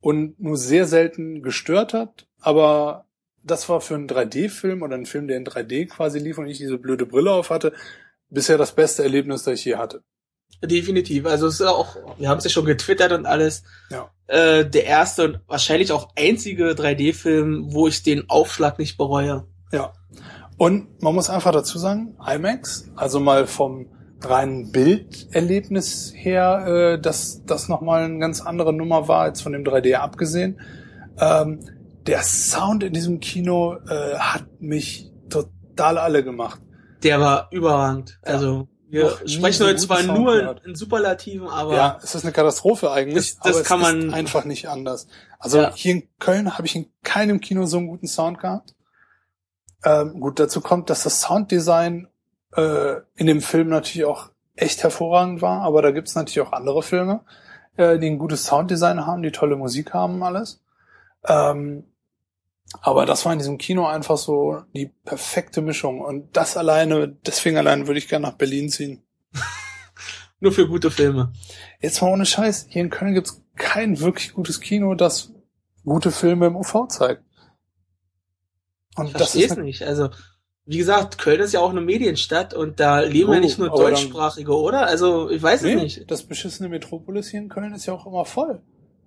[0.00, 2.26] und nur sehr selten gestört hat.
[2.40, 3.06] Aber
[3.44, 6.58] das war für einen 3D-Film oder einen Film, der in 3D quasi lief und ich
[6.58, 7.72] diese blöde Brille auf hatte,
[8.30, 10.02] bisher das beste Erlebnis, das ich je hatte.
[10.62, 11.26] Definitiv.
[11.26, 13.64] Also es ist auch, wir haben es ja schon getwittert und alles.
[13.90, 14.10] Ja.
[14.26, 19.46] Äh, der erste und wahrscheinlich auch einzige 3D-Film, wo ich den Aufschlag nicht bereue.
[19.72, 19.92] Ja.
[20.56, 23.88] Und man muss einfach dazu sagen, IMAX, also mal vom
[24.20, 29.64] reinen Bilderlebnis her, äh, dass das nochmal eine ganz andere Nummer war, als von dem
[29.64, 30.60] 3D abgesehen.
[31.18, 31.60] Ähm,
[32.06, 36.60] der Sound in diesem Kino äh, hat mich total alle gemacht.
[37.02, 38.18] Der war überragend.
[38.24, 38.32] Ja.
[38.32, 40.64] Also wir nie sprechen heute zwar Sound nur gehört.
[40.64, 44.08] in Superlativen, aber ja, es ist eine Katastrophe eigentlich, Das- das aber kann es man-
[44.08, 45.08] ist einfach nicht anders.
[45.38, 45.72] Also Ja.
[45.74, 48.74] hier in Köln habe ich in keinem Kino so einen guten Sound gehabt.
[49.84, 52.08] Ähm, gut, dazu kommt, dass das Sounddesign
[52.56, 56.84] äh, in dem Film natürlich auch echt hervorragend war, aber da gibt's natürlich auch andere
[56.84, 57.22] Filme,
[57.76, 60.62] äh, die ein gutes Sounddesign haben, die tolle Musik haben, alles.
[61.26, 61.84] Ähm,
[62.82, 66.00] aber das war in diesem Kino einfach so die perfekte Mischung.
[66.00, 69.02] Und das alleine, deswegen alleine würde ich gerne nach Berlin ziehen.
[70.40, 71.32] nur für gute Filme.
[71.80, 75.32] Jetzt mal ohne Scheiß, hier in Köln gibt's kein wirklich gutes Kino, das
[75.84, 77.22] gute Filme im UV zeigt.
[78.96, 79.82] Und Ich das ist es nicht.
[79.82, 80.10] Also,
[80.66, 83.68] wie gesagt, Köln ist ja auch eine Medienstadt und da leben ja Oh, nicht nur
[83.68, 84.86] aber dann- Deutschsprachige, oder?
[84.86, 86.10] Also, ich weiß es nee, nicht.
[86.10, 88.62] das beschissene Metropolis hier in Köln ist ja auch immer voll.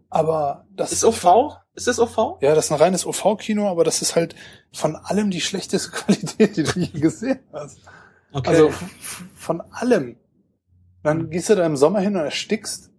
[0.10, 1.58] Aber das Ist OV?
[1.76, 2.42] Ist das OV?
[2.42, 4.36] Ja, das ist ein reines OV-Kino, aber das ist halt
[4.74, 7.80] von allem die schlechteste Qualität, die du je gesehen hast.
[8.32, 8.50] Okay.
[8.50, 8.74] Also
[9.36, 10.18] von allem.
[11.04, 12.90] Dann gehst du da im Sommer hin und erstickst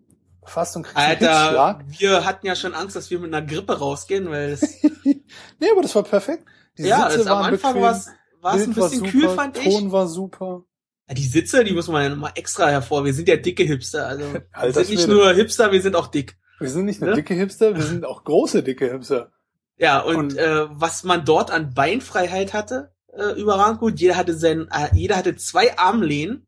[0.44, 1.84] fast und kriegst einen Alter, Hitzschlag.
[1.88, 4.62] wir hatten ja schon Angst, dass wir mit einer Grippe rausgehen, weil es,
[5.04, 6.44] nee, aber das war perfekt.
[6.78, 8.08] Die ja, Sitze es, am waren Anfang war es
[8.42, 9.64] ein bisschen super, kühl, fand ich.
[9.64, 10.64] Ton war super.
[11.08, 13.04] Ja, die Sitze, die muss man ja nochmal extra hervor.
[13.04, 14.06] Wir sind ja dicke Hipster.
[14.06, 14.24] Also
[14.62, 16.38] wir sind nicht nur Hipster, wir sind auch dick.
[16.58, 17.16] Wir sind nicht nur Ne?
[17.16, 19.32] dicke Hipster, wir sind auch große dicke Hipster.
[19.76, 24.00] Ja, und, Und- äh, was man dort an Beinfreiheit hatte, äh, überragend gut.
[24.00, 26.44] Jeder hatte sein, äh, jeder hatte zwei Armlehnen.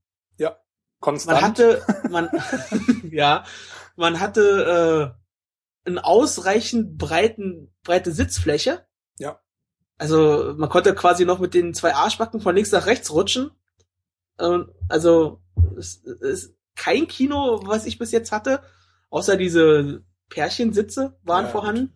[1.02, 1.40] Konstant.
[1.40, 2.28] Man hatte, man,
[3.10, 3.44] ja,
[3.96, 5.14] man hatte
[5.86, 8.84] äh, einen ausreichend breiten, breite Sitzfläche.
[9.18, 9.40] Ja.
[9.96, 13.50] Also man konnte quasi noch mit den zwei Arschbacken von links nach rechts rutschen.
[14.38, 15.40] Ähm, also
[15.78, 18.60] es ist kein Kino, was ich bis jetzt hatte,
[19.10, 21.92] außer diese Pärchensitze waren Ja, vorhanden.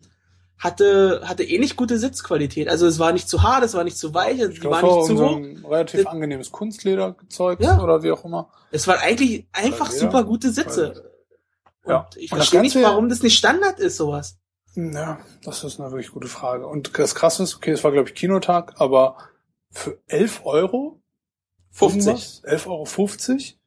[0.56, 2.68] Hatte, hatte eh nicht gute Sitzqualität.
[2.68, 5.06] Also es war nicht zu hart, es war nicht zu weich, ich es war nicht
[5.06, 5.36] zu so hoch.
[5.36, 7.82] ein relativ Das- angenehmes Kunstlederzeug Ja.
[7.82, 8.50] oder wie auch immer.
[8.70, 10.00] Es waren eigentlich einfach Leder?
[10.00, 11.10] super gute Sitze.
[11.86, 12.00] Ja.
[12.02, 14.38] Und ich Und verstehe nicht, warum das nicht Standard ist, sowas.
[14.76, 16.66] Ja, das ist eine wirklich gute Frage.
[16.66, 19.16] Und das Krasse ist, okay, es war glaube ich Kinotag, aber
[19.70, 21.02] für 11 Euro
[21.72, 22.06] 50.
[22.06, 23.60] irgendwas, 11,50 Euro 50,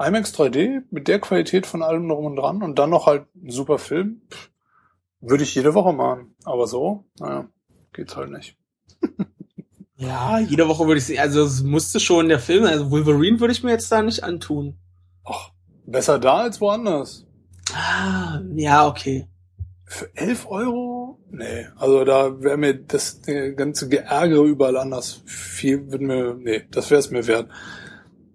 [0.00, 3.50] IMAX 3D mit der Qualität von allem drum und dran und dann noch halt ein
[3.50, 4.50] super Film, pff,
[5.20, 6.34] würde ich jede Woche machen.
[6.44, 7.48] Aber so, naja,
[7.92, 8.56] geht's halt nicht.
[10.00, 11.18] Ja, jede Woche würde ich sehen.
[11.18, 14.78] Also es musste schon der Film, also Wolverine würde ich mir jetzt da nicht antun.
[15.26, 15.50] Ach,
[15.84, 17.26] besser da als woanders.
[17.74, 19.28] Ah, ja, okay.
[19.84, 21.18] Für 11 Euro?
[21.30, 26.62] Nee, also da wäre mir das die ganze Geärgere überall anders viel, würde mir, nee,
[26.70, 27.50] das wäre es mir wert.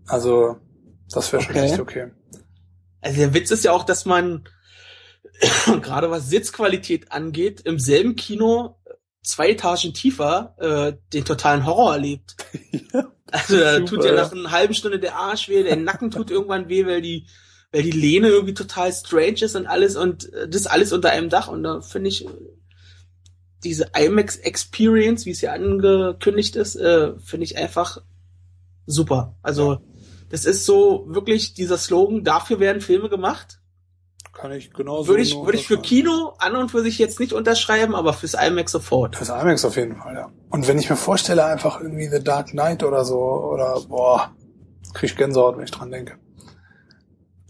[0.06, 0.58] Also,
[1.12, 1.66] das wäre schon Okay.
[1.66, 2.12] echt okay.
[3.02, 4.48] Also der Witz ist ja auch, dass man
[5.82, 8.78] gerade was Sitzqualität angeht, im selben Kino
[9.22, 12.36] zwei Etagen tiefer äh, den totalen Horror erlebt.
[13.32, 14.22] Also da Super, tut ja ja.
[14.22, 17.28] nach einer halben Stunde der Arsch weh, der Nacken tut irgendwann weh, weil die,
[17.72, 21.30] weil die Lehne irgendwie total strange ist und alles und äh, das alles unter einem
[21.30, 21.48] Dach.
[21.48, 22.28] Und da finde ich
[23.64, 27.98] diese IMAX Experience, wie es ja angekündigt ist, äh, finde ich einfach
[28.86, 29.36] super.
[29.42, 29.82] Also
[30.30, 33.60] das ist so wirklich dieser Slogan, dafür werden Filme gemacht.
[34.34, 35.08] kann ich genauso.
[35.08, 35.78] Würde ich, würde ich für.
[35.80, 39.16] Kino an und für sich jetzt nicht unterschreiben, aber fürs IMAX sofort.
[39.16, 40.32] Fürs IMAX auf jeden Fall, ja.
[40.50, 44.32] Und wenn ich mir vorstelle, einfach irgendwie The Dark Knight oder so, oder boah,
[44.94, 46.18] krieg ich Gänsehaut, wenn ich dran denke.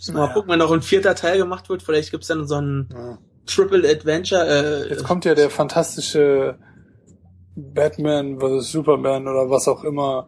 [0.06, 0.28] Wir Naja.
[0.28, 3.18] Mal gucken, wenn noch ein vierter Teil gemacht wird, vielleicht gibt's dann so ein Ja.
[3.48, 4.46] Triple Adventure.
[4.86, 6.58] Äh, Jetzt kommt ja der fantastische
[7.56, 8.72] Batman vs.
[8.72, 10.28] Superman oder was auch immer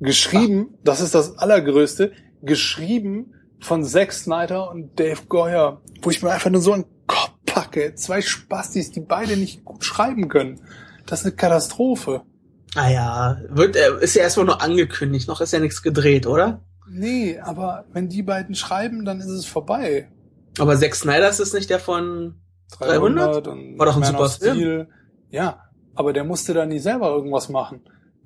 [0.00, 6.30] geschrieben, das ist das Allergrößte, geschrieben von Zack Snyder und Dave Goyer, wo ich mir
[6.30, 7.94] einfach nur so einen Kopf packe.
[7.94, 10.60] Zwei Spastis, die beide nicht gut schreiben können.
[11.06, 12.22] Das ist eine Katastrophe.
[12.74, 16.62] ah ja, wird, äh, ist ja erstmal nur angekündigt, noch ist ja nichts gedreht, oder?
[16.88, 20.08] Nee, aber wenn die beiden schreiben, dann ist es vorbei.
[20.58, 22.34] Aber Zack Snyder ist es nicht der von
[22.78, 23.48] 300?
[23.48, 24.88] und War doch ein Man super Steel.
[25.30, 25.64] Ja,
[25.94, 27.82] aber der musste da nie selber irgendwas machen.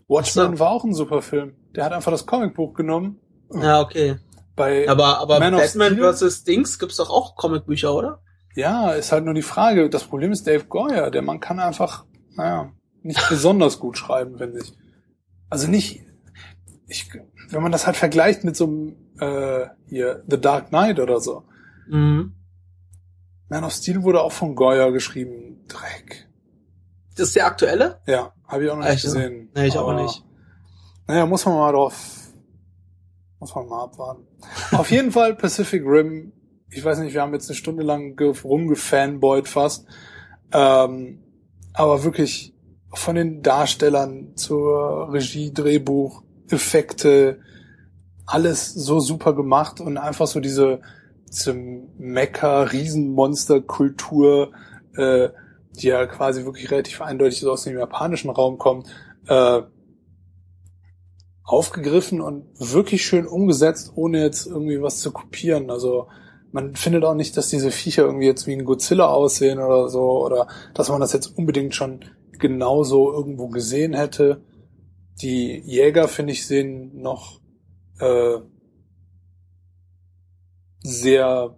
[0.09, 0.61] Watchmen so.
[0.61, 1.54] war auch ein super Film.
[1.76, 3.20] Der hat einfach das Comicbuch genommen.
[3.52, 4.16] Ja, okay.
[4.56, 6.44] Bei Aber, aber Man of Batman vs.
[6.44, 8.20] Dings gibt's doch auch Comicbücher, oder?
[8.59, 9.88] ja, ist halt nur die Frage.
[9.88, 11.12] Das Problem ist Dave Goyer.
[11.12, 12.04] Der Mann kann einfach,
[12.34, 14.72] naja, nicht besonders gut schreiben, finde ich.
[15.48, 16.02] Also nicht,
[16.88, 17.09] ich,
[17.50, 21.44] wenn man das halt vergleicht mit so einem äh, hier The Dark Knight oder so.
[21.88, 22.34] Mhm.
[23.48, 25.64] Man of Steel wurde auch von Goyer geschrieben.
[25.68, 26.28] Dreck.
[27.14, 28.00] Das ist der aktuelle?
[28.06, 29.05] Ja, habe ich auch noch nicht Echt?
[29.05, 29.51] gesehen.
[29.55, 30.24] Nee, ich auch Aber, nicht.
[31.07, 31.94] Naja, muss man mal drauf,
[33.38, 34.26] muss man mal abwarten.
[34.72, 36.32] Auf jeden Fall Pacific Rim.
[36.70, 39.86] Ich weiß nicht, wir haben jetzt eine Stunde lang ge- rumgefanboyt fast.
[40.53, 41.22] Ähm,
[41.72, 42.55] aber wirklich
[42.92, 47.40] von den Darstellern zur Regie, Drehbuch, Effekte,
[48.26, 50.80] alles so super gemacht und einfach so diese,
[51.30, 54.53] diese Mecha-Riesenmonster-Kultur,
[54.96, 55.28] äh,
[55.83, 58.89] die ja quasi wirklich relativ eindeutig so aus dem japanischen Raum kommt,
[59.26, 59.62] äh,
[61.45, 65.70] aufgegriffen und wirklich schön umgesetzt, ohne jetzt irgendwie was zu kopieren.
[65.70, 66.09] Also
[66.53, 70.24] man findet auch nicht, dass diese Viecher irgendwie jetzt wie ein Godzilla aussehen oder so,
[70.24, 74.43] oder dass man das jetzt unbedingt schon genauso irgendwo gesehen hätte.
[75.22, 77.41] Die Jäger, finde ich, sehen noch
[77.99, 78.39] äh,
[80.83, 81.57] sehr,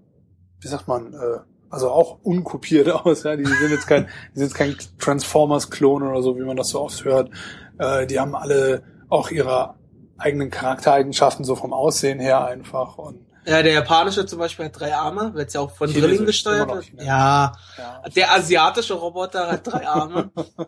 [0.60, 1.40] wie sagt man, äh,
[1.70, 3.22] also auch unkopiert aus.
[3.22, 3.36] Ja?
[3.36, 6.80] Die sind jetzt kein, die sind jetzt kein Transformers-Klon oder so, wie man das so
[6.80, 7.30] oft hört.
[7.78, 9.74] Äh, die haben alle auch ihre
[10.18, 14.94] eigenen Charaktereigenschaften so vom Aussehen her einfach und Ja, der japanische zum Beispiel hat drei
[14.94, 16.82] Arme, wird ja auch von Chinesisch, Drilling gesteuert.
[16.82, 17.06] Chinesisch.
[17.06, 20.30] Ja, ja, der asiatische Roboter hat drei Arme.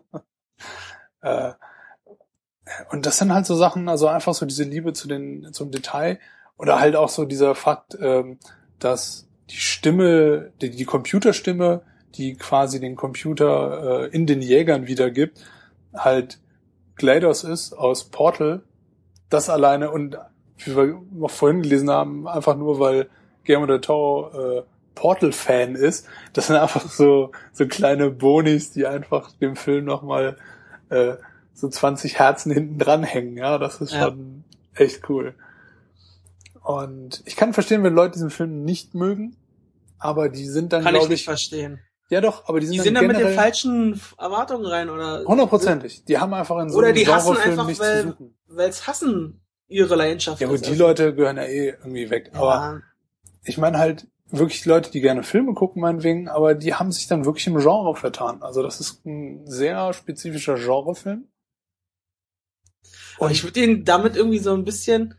[1.20, 1.52] äh,
[2.90, 6.18] und das sind halt so Sachen, also einfach so diese Liebe zu den zum Detail
[6.56, 8.38] oder halt auch so dieser Fakt, ähm,
[8.78, 11.82] dass die Stimme, die, die Computerstimme,
[12.14, 15.38] die quasi den Computer äh, in den Jägern wiedergibt,
[15.94, 16.38] halt
[16.96, 18.62] GLaDOS ist aus Portal.
[19.30, 20.18] Das alleine und
[20.58, 23.08] wie wir noch vorhin gelesen haben, einfach nur weil
[23.44, 24.62] Guillermo del Toro äh,
[24.94, 26.06] Portal-Fan ist.
[26.34, 30.36] Das sind einfach so so kleine Bonis, die einfach dem Film nochmal
[30.90, 31.14] äh,
[31.54, 33.36] so 20 Herzen hinten dran hängen.
[33.36, 34.04] Ja, das ist Ja.
[34.04, 35.34] schon echt cool.
[36.62, 39.36] Und ich kann verstehen, wenn Leute diesen Film nicht mögen,
[39.98, 41.80] aber die sind dann, Kann ich nicht ich, verstehen.
[42.08, 45.24] ja doch, aber die sind Die dann sind dann mit den falschen Erwartungen rein, oder?
[45.24, 46.04] hundertprozentig.
[46.04, 48.34] Die haben einfach in so Oder einem einfach, nichts zu weil, suchen.
[48.46, 50.40] weil's hassen ihre Leidenschaft.
[50.40, 52.30] Ja gut, die Leute gehören ja eh irgendwie weg.
[52.34, 52.80] Aber ja,
[53.44, 57.24] ich meine halt wirklich Leute, die gerne Filme gucken, meinetwegen, aber die haben sich dann
[57.24, 58.42] wirklich im Genre vertan.
[58.42, 61.28] Also das ist ein sehr spezifischer Genrefilm.
[63.18, 65.14] aber ich würde den damit irgendwie so ein bisschen,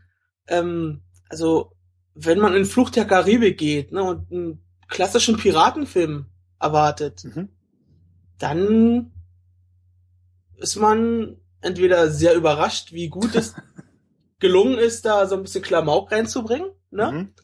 [0.48, 1.72] ähm, also
[2.14, 6.26] wenn man in Flucht der Karibik geht, ne, und einen klassischen Piratenfilm
[6.60, 7.48] erwartet, Mhm.
[8.38, 9.12] dann
[10.56, 13.54] ist man entweder sehr überrascht, wie gut es
[14.38, 17.12] gelungen ist, da so ein bisschen Klamauk reinzubringen, ne?
[17.12, 17.34] Mhm.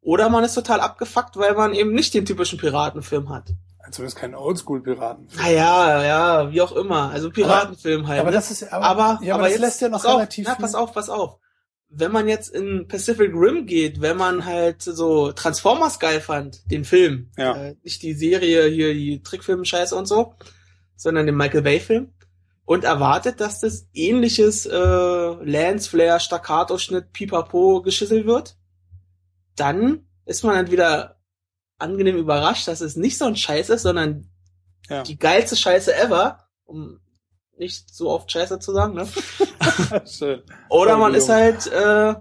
[0.00, 3.52] Oder man ist total abgefuckt, weil man eben nicht den typischen Piratenfilm hat.
[3.90, 5.28] Zumindest kein Oldschool-Piraten.
[5.36, 7.10] Naja, ja, wie auch immer.
[7.10, 8.20] Also Piratenfilm halt.
[8.20, 8.36] Aber ne?
[8.36, 10.46] das ist, aber, aber, ja, aber, aber das jetzt, lässt ja noch pass auf, relativ
[10.48, 11.38] na, pass auf, pass auf.
[11.94, 16.84] Wenn man jetzt in Pacific Rim geht, wenn man halt so Transformers geil fand, den
[16.84, 17.54] Film, Ja.
[17.54, 20.34] äh, nicht die Serie hier, die Trickfilm-Scheiße und so,
[20.96, 22.12] sondern den Michael Bay-Film
[22.64, 28.56] und erwartet, dass das ähnliches äh, Lance Flair, Staccato-Schnitt, Pipapo geschisselt wird,
[29.56, 31.20] dann ist man entweder
[31.78, 34.28] angenehm überrascht, dass es nicht so ein Scheiß ist, sondern
[34.88, 35.02] Ja.
[35.02, 37.00] die geilste Scheiße ever, um
[37.58, 39.06] nicht so oft Scheiße zu sagen, ne?
[40.06, 40.42] Schön.
[40.68, 42.14] Oder man ist halt äh,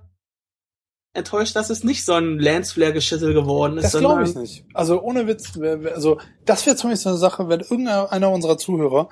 [1.14, 4.66] enttäuscht, dass es nicht so ein Lance Flair Geschissel geworden ist, Das glaube ich nicht.
[4.74, 5.58] Also ohne Witz,
[5.94, 9.10] also das wäre zumindest so eine Sache, wenn irgendeiner unserer Zuhörer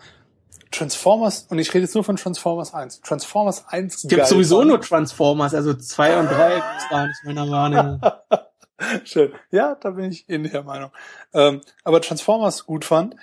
[0.72, 4.80] Transformers, und ich rede jetzt nur von Transformers 1, Transformers 1 es gibt sowieso nur
[4.80, 8.02] Transformers, also zwei und drei gibt's gar nicht meiner Wahrnehmung.
[9.04, 9.34] Schön.
[9.52, 10.92] Ja, da bin ich in der Meinung.
[11.34, 13.16] Ähm, aber Transformers gut fand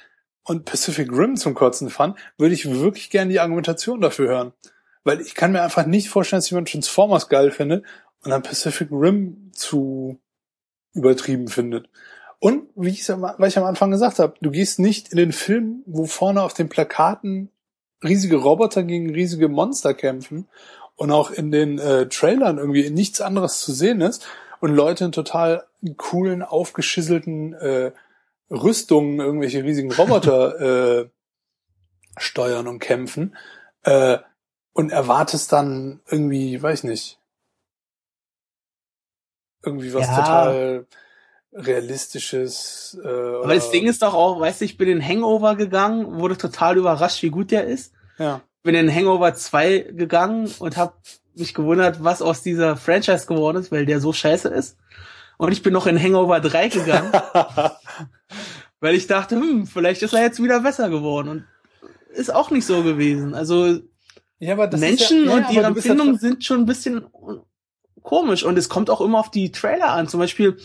[0.47, 4.53] und Pacific Rim zum Kotzen fand, würde ich wirklich gerne die Argumentation dafür hören.
[5.05, 7.84] Weil ich kann mir einfach nicht vorstellen, dass jemand Transformers geil findet
[8.22, 10.18] und dann Pacific Rim zu
[10.94, 11.88] übertrieben findet.
[12.38, 15.82] Und wie ich, weil ich am Anfang gesagt habe, du gehst nicht in den Film,
[15.86, 17.51] wo vorne auf den Plakaten
[18.05, 20.47] riesige Roboter gegen riesige Monster kämpfen
[20.94, 24.26] und auch in den äh, Trailern irgendwie nichts anderes zu sehen ist
[24.61, 25.64] und Leute in total
[25.97, 27.92] coolen, aufgeschisselten äh,
[28.51, 30.61] Rüstungen irgendwelche riesigen Roboter
[31.01, 31.09] äh,
[32.18, 33.36] steuern und kämpfen
[33.82, 34.18] äh,
[34.72, 37.18] und erwartest dann irgendwie, weiß nicht,
[39.64, 40.16] irgendwie was Ja.
[40.22, 40.86] total
[41.53, 42.99] realistisches.
[43.03, 46.36] Äh, Aber das Ding ist doch auch, weißt du, ich bin in Hangover gegangen, wurde
[46.36, 47.92] total überrascht, wie gut der ist.
[48.18, 50.94] ja, Bin in Hangover 2 gegangen und habe
[51.34, 54.76] mich gewundert, was aus dieser Franchise geworden ist, weil der so scheiße ist.
[55.38, 57.12] Und ich bin noch in Hangover 3 gegangen,
[58.81, 61.29] weil ich dachte, hm, vielleicht ist er jetzt wieder besser geworden.
[61.29, 61.45] Und
[62.14, 63.35] ist auch nicht so gewesen.
[63.35, 63.79] Also
[64.39, 67.07] ja, Menschen ja, ja, und ihre Empfindungen tro- sind schon ein bisschen
[68.03, 70.09] komisch und es kommt auch immer auf die Trailer an.
[70.09, 70.57] Zum Beispiel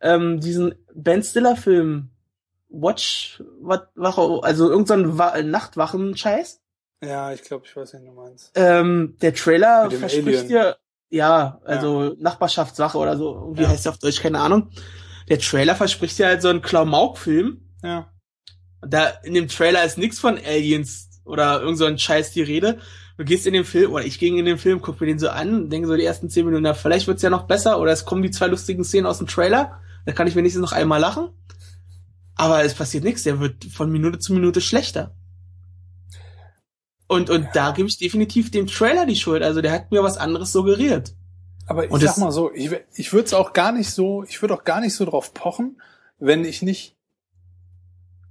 [0.00, 2.10] ähm, diesen Ben Stiller Film
[2.68, 6.60] Watch Wat- Wache, also irgendein Wa Nachtwachen-Scheiß.
[7.02, 8.52] Ja, ich glaube, ich weiß nicht, du meinst.
[8.54, 10.48] Ähm, der Trailer verspricht Alien.
[10.48, 10.76] dir,
[11.10, 14.70] ja, also Nachbarschaftswache oder so, wie heißt der auf Deutsch, keine Ahnung.
[15.28, 17.60] Der Trailer verspricht dir halt so einen Klamauk-Film.
[17.82, 18.12] Ja.
[18.80, 22.78] Da in dem Trailer ist nichts von Aliens oder irgend so ein Scheiß die Rede.
[23.16, 25.30] Du gehst in den Film, oder ich ging in den Film, guck mir den so
[25.30, 28.04] an, denke so die ersten zehn Minuten, na, vielleicht wird's ja noch besser, oder es
[28.04, 31.30] kommen die zwei lustigen Szenen aus dem Trailer, da kann ich wenigstens noch einmal lachen.
[32.34, 35.14] Aber es passiert nichts, der wird von Minute zu Minute schlechter.
[37.08, 39.42] Und, und da gebe ich definitiv dem Trailer die Schuld.
[39.42, 41.14] Also der hat mir was anderes suggeriert.
[41.66, 44.40] Aber ich Und sag mal so, ich, ich würde es auch gar nicht so, ich
[44.42, 45.80] würde auch gar nicht so drauf pochen,
[46.18, 46.96] wenn ich nicht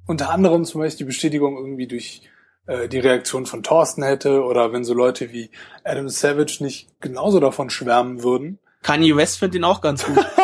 [0.08, 2.22] unter anderem zum Beispiel die Bestätigung irgendwie durch
[2.68, 5.50] äh, die Reaktion von Thorsten hätte oder wenn so Leute wie
[5.84, 8.60] Adam Savage nicht genauso davon schwärmen würden.
[8.84, 10.26] Kanye West findet ihn auch ganz gut.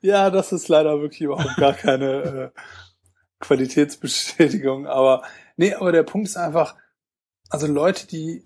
[0.00, 2.60] Ja, das ist leider wirklich überhaupt gar keine äh,
[3.40, 4.86] Qualitätsbestätigung.
[4.86, 5.22] Aber
[5.56, 6.76] nee, aber der Punkt ist einfach,
[7.50, 8.44] also Leute, die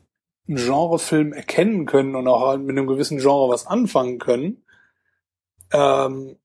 [0.48, 4.64] einen Genrefilm erkennen können und auch mit einem gewissen Genre was anfangen können,
[5.72, 6.36] ähm,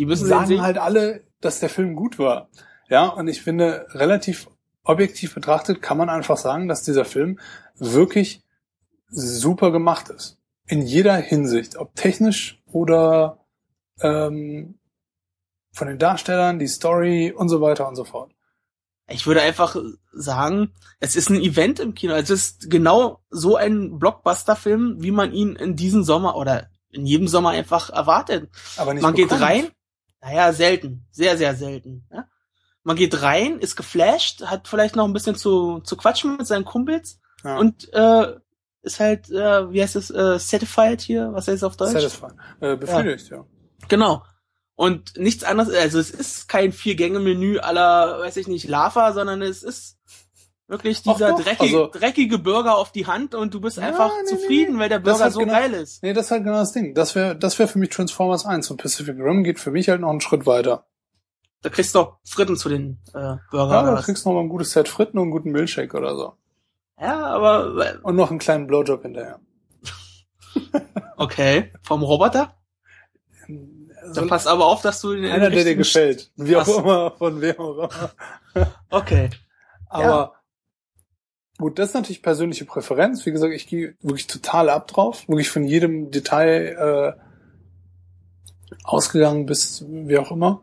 [0.00, 2.48] Die müssen sagen halt alle, dass der Film gut war.
[2.88, 4.48] Ja, und ich finde, relativ
[4.82, 7.38] objektiv betrachtet kann man einfach sagen, dass dieser Film
[7.76, 8.42] wirklich
[9.08, 10.40] super gemacht ist.
[10.66, 13.44] In jeder Hinsicht, ob technisch oder
[14.00, 14.78] ähm,
[15.72, 18.32] von den Darstellern, die Story und so weiter und so fort.
[19.10, 19.76] Ich würde einfach
[20.12, 22.14] sagen, es ist ein Event im Kino.
[22.14, 27.28] Es ist genau so ein Blockbuster-Film, wie man ihn in diesem Sommer oder in jedem
[27.28, 28.50] Sommer einfach erwartet.
[28.76, 29.42] Aber nicht man geht bekommt.
[29.42, 29.68] rein,
[30.20, 32.06] naja, selten, sehr, sehr selten.
[32.12, 32.26] Ja?
[32.82, 36.64] Man geht rein, ist geflasht, hat vielleicht noch ein bisschen zu, zu quatschen mit seinen
[36.64, 37.58] Kumpels Ja.
[37.58, 38.34] und äh,
[38.82, 41.92] ist halt, äh, wie heißt es, äh, satisfied hier, was heißt es auf Deutsch?
[41.92, 42.32] Satisfied.
[42.60, 43.44] Äh, befriedigt, ja.
[43.88, 44.22] Genau.
[44.80, 49.62] Und nichts anderes, also es ist kein Vier-Gänge-Menü aller, weiß ich nicht, Lava, sondern es
[49.62, 49.98] ist
[50.68, 54.10] wirklich dieser doch, dreckige, also- dreckige Burger auf die Hand und du bist Ja, einfach
[54.22, 54.80] nee, zufrieden, nee.
[54.80, 56.02] weil der Burger so genau- geil ist.
[56.02, 56.94] Nee, das ist halt genau das Ding.
[56.94, 60.00] Das wäre das wäre für mich Transformers 1 und Pacific Rim geht für mich halt
[60.00, 60.86] noch einen Schritt weiter.
[61.60, 63.74] Da kriegst du auch Fritten zu den äh, Burger.
[63.84, 66.16] Ja, da kriegst du noch mal ein gutes Set Fritten und einen guten Milkshake oder
[66.16, 66.32] so.
[66.98, 69.40] ja, aber äh, Und noch einen kleinen Blowjob hinterher.
[71.18, 72.56] okay, vom Roboter.
[74.14, 76.30] Dann pass aber auf, dass du den einer, der dir gefällt.
[76.36, 77.88] Wie auch immer, von wem auch immer.
[78.90, 79.30] Okay.
[79.88, 80.34] Aber
[81.58, 83.24] gut, das ist natürlich persönliche Präferenz.
[83.26, 85.28] Wie gesagt, ich gehe wirklich total ab drauf.
[85.28, 90.62] Wirklich von jedem Detail äh, ausgegangen bis wie auch immer.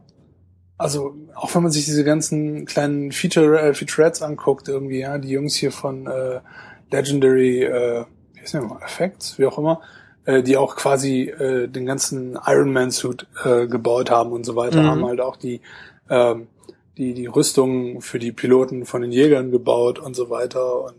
[0.77, 5.29] Also auch wenn man sich diese ganzen kleinen Feature, äh, Featurettes anguckt, irgendwie, ja, die
[5.29, 6.39] Jungs hier von äh,
[6.91, 9.81] Legendary, äh, wie heißt denn, Effects, wie auch immer,
[10.27, 14.55] äh, die auch quasi äh, den ganzen Iron Man Suit äh, gebaut haben und so
[14.55, 14.87] weiter, Mhm.
[14.87, 15.61] haben halt auch die
[16.09, 16.47] ähm,
[16.97, 20.95] die die Rüstungen für die Piloten von den Jägern gebaut und so weiter und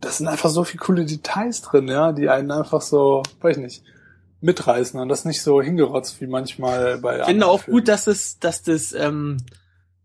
[0.00, 3.62] das sind einfach so viele coole Details drin, ja, die einen einfach so, weiß ich
[3.62, 3.82] nicht,
[4.40, 7.78] mitreißen und das nicht so hingerotzt wie manchmal bei Ich finde auch Filmen.
[7.80, 9.36] gut, dass es, dass das ähm,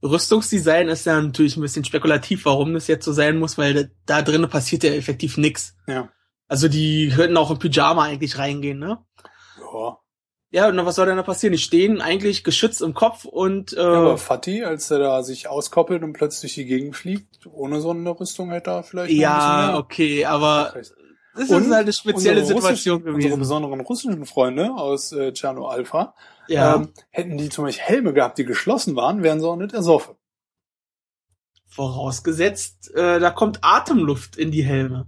[0.04, 3.84] Rüstungsdesign ist ja natürlich ein bisschen spekulativ, warum das jetzt so sein muss, weil da,
[4.06, 5.76] da drinnen passiert ja effektiv nix.
[5.88, 6.10] Ja.
[6.48, 9.00] Also die könnten auch im Pyjama eigentlich reingehen, ne?
[9.74, 9.98] Ja.
[10.50, 11.52] Ja, und was soll denn da passieren?
[11.52, 15.50] Die stehen eigentlich geschützt im Kopf und äh, Ja, aber Fatih, als er da sich
[15.50, 20.24] auskoppelt und plötzlich die Gegend fliegt, ohne so eine Rüstung hätte er vielleicht ja, okay,
[20.26, 20.72] aber
[21.36, 23.40] das ist halt eine spezielle Situation russischen- Unsere gewesen.
[23.40, 26.16] besonderen russischen Freunde aus äh, Tscherno Alpha,
[26.48, 26.76] Ja.
[26.76, 30.16] ähm, hätten die zum Beispiel Helme gehabt, die geschlossen waren, wären sie auch nicht ersoffen.
[31.68, 35.08] Vorausgesetzt, äh, da kommt Atemluft in die Helme.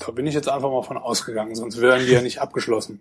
[0.00, 3.00] Da bin ich jetzt einfach mal von ausgegangen, sonst wären die ja nicht abgeschlossen.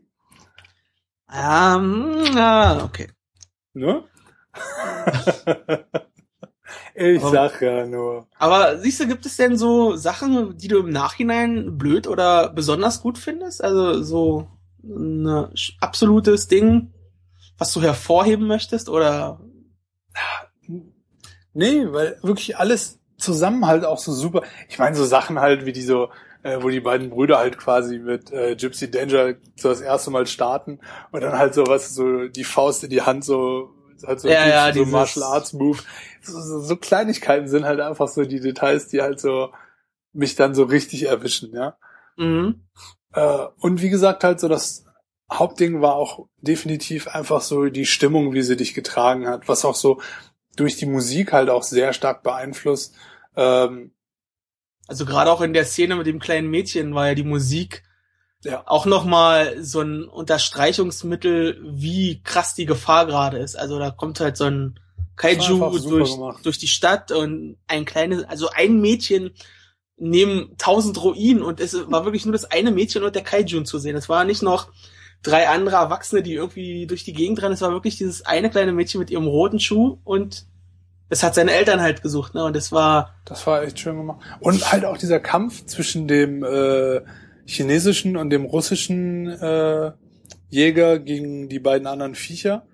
[1.34, 3.10] Ähm, ah, okay.
[3.74, 4.04] Ne?
[6.95, 8.28] ich Aber- sag ja nur.
[8.38, 13.02] Aber siehst du, gibt es denn so Sachen, die du im Nachhinein blöd oder besonders
[13.02, 13.64] gut findest?
[13.64, 14.47] Also so
[14.84, 15.50] ein
[15.82, 16.93] absolutes Ding,
[17.58, 19.39] was du hervorheben möchtest oder?
[21.54, 24.43] Nee, weil wirklich alles zusammen halt auch so super.
[24.70, 26.10] Ich meine, so Sachen halt wie die so,
[26.43, 30.25] äh, wo die beiden Brüder halt quasi mit äh, Gypsy Danger so das erste Mal
[30.27, 30.79] starten
[31.11, 33.71] und dann halt so was, so die Faust in die Hand, so
[34.05, 35.79] halt so, Ja, ja, so dieses- Martial Arts Move.
[36.21, 39.51] So, so, so Kleinigkeiten sind halt einfach so die Details, die halt so
[40.13, 41.77] mich dann so richtig erwischen, ja.
[42.17, 42.63] Mhm.
[43.13, 44.85] Äh, und wie gesagt, halt so das
[45.31, 49.75] Hauptding war auch definitiv einfach so die Stimmung, wie sie dich getragen hat, was auch
[49.75, 50.01] so
[50.55, 52.95] durch die Musik halt auch sehr stark beeinflusst.
[53.35, 53.91] Ähm,
[54.89, 57.83] Also gerade auch in der Szene mit dem kleinen Mädchen war ja die Musik
[58.43, 58.63] Ja.
[58.65, 63.55] auch nochmal so ein Unterstreichungsmittel, wie krass die Gefahr gerade ist.
[63.55, 64.79] Also da kommt halt so ein
[65.15, 66.45] Kaiju durch, gemacht.
[66.45, 69.31] durch die Stadt und ein kleines, also ein Mädchen
[69.97, 73.77] neben tausend Ruinen und es war wirklich nur das eine Mädchen und der Kaiju zu
[73.79, 73.97] sehen.
[73.97, 74.69] Es war nicht noch
[75.21, 77.53] drei andere Erwachsene, die irgendwie durch die Gegend rennen.
[77.53, 80.45] Es war wirklich dieses eine kleine Mädchen mit ihrem roten Schuh und
[81.10, 82.43] es hat seine Eltern halt gesucht, ne?
[82.45, 84.20] Und es war, das war echt schön gemacht.
[84.39, 87.01] Und halt auch dieser Kampf zwischen dem äh,
[87.45, 89.91] chinesischen und dem russischen äh,
[90.49, 92.66] Jäger gegen die beiden anderen Viecher.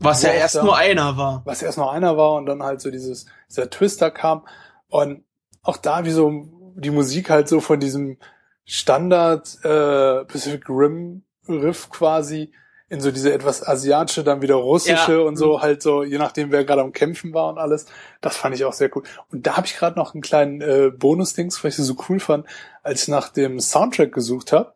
[0.00, 1.42] was ja erst da- nur einer war.
[1.44, 4.44] was erst noch einer war und dann halt so dieses, dieser Twister kam.
[4.88, 5.24] Und
[5.62, 6.32] auch da, wie so
[6.76, 8.18] die Musik halt so von diesem
[8.64, 12.52] Standard äh, Pacific Rim Riff quasi
[12.94, 15.18] in so diese etwas asiatische, dann wieder russische Ja.
[15.20, 17.86] und so halt so, je nachdem wer gerade am Kämpfen war und alles.
[18.20, 19.02] Das fand ich auch sehr cool.
[19.30, 22.20] Und da habe ich gerade noch einen kleinen äh, Bonus-Dings, weil ich sie so cool
[22.20, 22.46] fand,
[22.82, 24.72] als ich nach dem Soundtrack gesucht habe.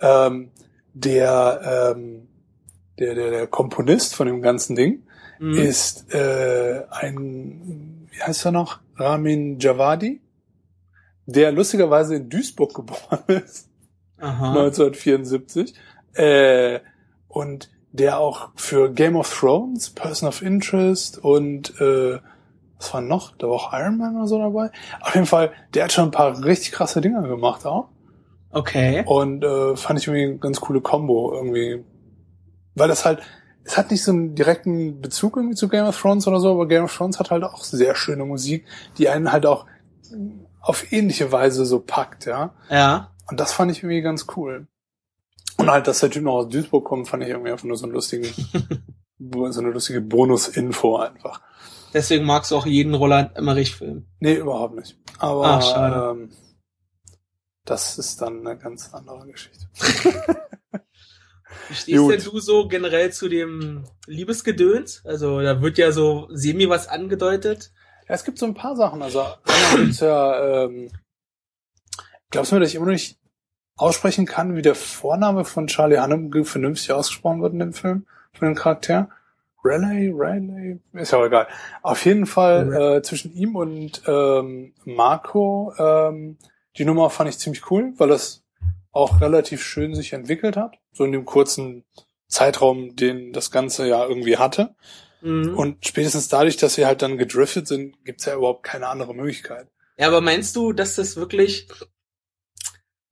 [0.00, 0.50] Ähm,
[0.94, 2.28] der, ähm,
[2.98, 5.04] der, der, der Komponist von dem ganzen Ding,
[5.40, 5.52] Mhm.
[5.54, 8.80] ist äh, ein, wie heißt er noch?
[8.96, 10.20] Ramin Javadi,
[11.26, 13.68] der lustigerweise in Duisburg geboren ist,
[14.18, 14.48] Aha.
[14.50, 15.74] 1974,
[16.14, 16.80] äh,
[17.28, 22.18] und der auch für Game of Thrones, Person of Interest und äh,
[22.78, 23.36] was war noch?
[23.36, 24.70] Da war auch Iron Man oder so dabei.
[25.00, 27.88] Auf jeden Fall, der hat schon ein paar richtig krasse Dinger gemacht auch.
[28.50, 29.02] Okay.
[29.06, 31.84] Und äh, fand ich irgendwie eine ganz coole Combo irgendwie.
[32.74, 33.20] Weil das halt,
[33.64, 36.68] es hat nicht so einen direkten Bezug irgendwie zu Game of Thrones oder so, aber
[36.68, 38.64] Game of Thrones hat halt auch sehr schöne Musik,
[38.96, 39.66] die einen halt auch
[40.60, 42.54] auf ähnliche Weise so packt, ja.
[42.70, 43.10] Ja.
[43.28, 44.66] Und das fand ich irgendwie ganz cool.
[45.58, 47.84] Und halt, dass der Typ noch aus Duisburg kommt, fand ich irgendwie einfach nur so
[47.84, 48.24] einen lustigen,
[49.18, 51.40] so eine lustige Bonus-Info einfach.
[51.92, 54.06] Deswegen magst du auch jeden Roland Emmerich-Film.
[54.20, 54.98] Nee, überhaupt nicht.
[55.18, 56.20] Aber Ach, schade.
[56.20, 56.30] ähm,
[57.64, 59.66] das ist dann eine ganz andere Geschichte.
[61.68, 62.12] Wie stehst Gut.
[62.12, 65.02] denn du so generell zu dem Liebesgedöns?
[65.04, 67.72] Also da wird ja so semi was angedeutet.
[68.08, 69.02] Ja, es gibt so ein paar Sachen.
[69.02, 70.90] Also einmal gibt's ja, ähm,
[72.30, 73.18] glaubst du mir, dass ich immer noch nicht
[73.78, 78.48] aussprechen kann, wie der Vorname von Charlie Hunnam vernünftig ausgesprochen wird in dem Film, von
[78.48, 79.08] dem Charakter?
[79.64, 81.48] Raleigh, Raleigh, ist ja auch egal.
[81.82, 86.36] Auf jeden Fall äh, zwischen ihm und ähm, Marco, ähm,
[86.76, 88.44] die Nummer fand ich ziemlich cool, weil das
[88.92, 91.84] auch relativ schön sich entwickelt hat, so in dem kurzen
[92.28, 94.74] Zeitraum, den das Ganze ja irgendwie hatte.
[95.20, 95.56] Mhm.
[95.56, 99.66] Und spätestens dadurch, dass sie halt dann gedriftet sind, gibt's ja überhaupt keine andere Möglichkeit.
[99.96, 101.68] Ja, aber meinst du, dass das wirklich,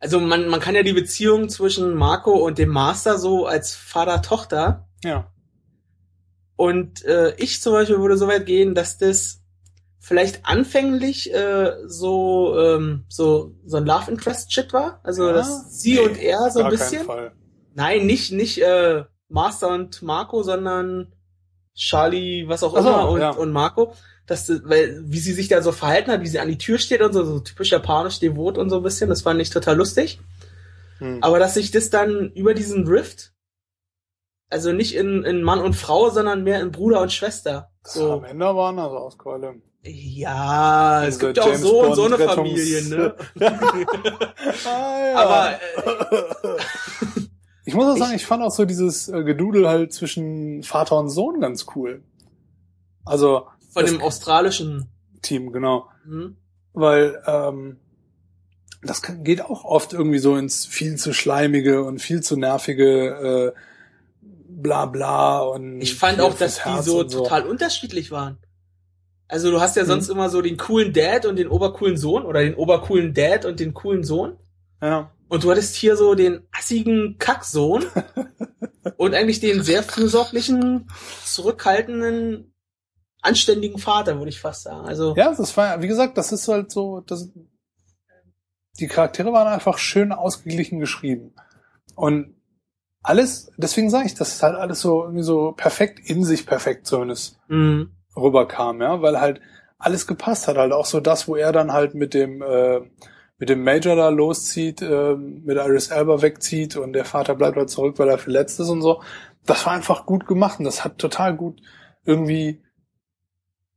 [0.07, 4.87] also man, man kann ja die Beziehung zwischen Marco und dem Master so als Vater-Tochter
[5.03, 5.33] Ja.
[6.55, 9.43] und äh, ich zum Beispiel würde so weit gehen, dass das
[9.99, 15.33] vielleicht anfänglich äh, so ähm, so so ein Love Interest Shit war, also Ja?
[15.33, 17.05] dass sie und er so ein bisschen.
[17.05, 17.33] Fall.
[17.75, 21.13] Nein, nicht nicht äh, Master und Marco, sondern
[21.75, 23.31] Charlie, was auch so, immer und, ja.
[23.31, 23.93] und Marco,
[24.27, 26.79] dass das- weil wie sie sich da so verhalten hat, wie sie an die Tür
[26.79, 29.77] steht und so, so typisch japanisch devot und so ein bisschen, das fand ich total
[29.77, 30.21] lustig.
[30.99, 31.19] Hm.
[31.23, 33.33] Aber dass sich das dann über diesen Rift,
[34.51, 37.71] also nicht in, in Mann und Frau, sondern mehr in Bruder und Schwester.
[37.95, 39.57] War am So, Ende waren also Auskeule.
[39.83, 43.15] ja, es gibt ja auch so und so Bond eine Rettungs- Familie, ne?
[44.67, 45.17] ah, ja.
[45.17, 46.59] Aber äh,
[47.65, 50.99] ich muss auch sagen, ich- ich fand auch so dieses äh, Gedudel halt zwischen Vater
[50.99, 52.03] und Sohn ganz cool.
[53.05, 53.47] Also
[53.77, 54.89] von das dem australischen,
[55.23, 55.89] Team, genau.
[56.05, 56.37] hm?
[56.73, 57.79] Weil ähm,
[58.83, 63.55] das kann, geht auch oft irgendwie so ins viel zu schleimige und viel zu nervige
[63.55, 63.61] äh,
[64.49, 68.39] bla bla und Ich fand auch, dass fürs die Herz so und total unterschiedlich waren.
[69.29, 69.89] Also du hast ja Mhm.
[69.89, 73.59] sonst immer so den coolen Dad und den obercoolen Sohn oder den obercoolen Dad und
[73.61, 74.37] den coolen Sohn.
[74.81, 75.11] Ja.
[75.29, 77.85] Und du hattest hier so den assigen Kacksohn
[78.97, 80.89] und eigentlich den sehr fürsorglichen,
[81.25, 82.53] zurückhaltenden,
[83.27, 84.87] anständigen Vater, würde ich fast sagen.
[84.87, 87.31] Also ja, das war, wie gesagt, das ist halt so, das,
[88.79, 91.35] die Charaktere waren einfach schön ausgeglichen geschrieben.
[91.95, 92.35] Und
[93.03, 96.87] alles, deswegen sage ich, das ist halt alles so, irgendwie so perfekt in sich perfekt
[96.87, 99.41] zumindest mh, rüberkam, ja, weil halt
[99.79, 102.81] alles gepasst hat, halt auch so das, wo er dann halt mit dem, äh,
[103.39, 107.71] mit dem Major da loszieht, äh, mit Iris Elba wegzieht und der Vater bleibt halt
[107.71, 109.03] zurück, weil er verletzt ist und so.
[109.45, 111.61] Das war einfach gut gemacht und das hat total gut
[112.05, 112.63] irgendwie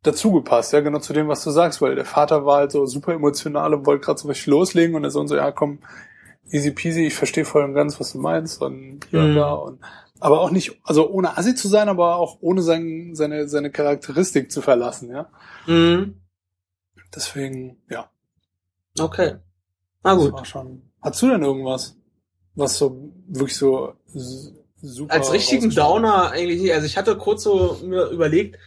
[0.04, 2.86] dazu gepasst, ja, genau zu dem, was du sagst, weil der Vater war halt so
[2.86, 5.80] super emotional und wollte gerade so richtig loslegen und der Sohn so, ja komm,
[6.52, 9.36] easy peasy, ich verstehe voll und ganz, was du meinst und hier und Mhm.
[9.36, 9.80] da und
[10.22, 14.52] aber auch nicht, also ohne Assi zu sein, aber auch ohne sein, seine, seine Charakteristik
[14.52, 15.30] zu verlassen, ja.
[15.66, 16.08] mh,
[17.16, 18.10] Deswegen, ja.
[19.00, 19.36] okay.
[20.04, 20.34] Na gut.
[20.34, 20.82] war schon.
[21.02, 21.96] Hast du denn irgendwas,
[22.56, 23.94] was so wirklich so
[24.82, 26.74] super Als richtigen Downer eigentlich nicht.
[26.74, 28.58] Also ich hatte kurz so mir überlegt,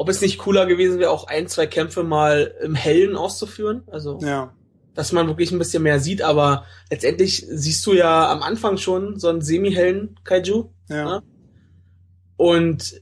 [0.00, 3.82] ob es nicht cooler gewesen wäre, auch ein, zwei Kämpfe mal im Hellen auszuführen.
[3.92, 4.18] Also?
[4.22, 4.54] Ja.
[4.94, 9.18] dass man wirklich ein bisschen mehr sieht, aber letztendlich siehst du ja am Anfang schon
[9.20, 10.70] so einen semi-hellen Kaiju.
[10.88, 10.96] Ja.
[10.96, 11.22] Ja.
[12.36, 13.00] Und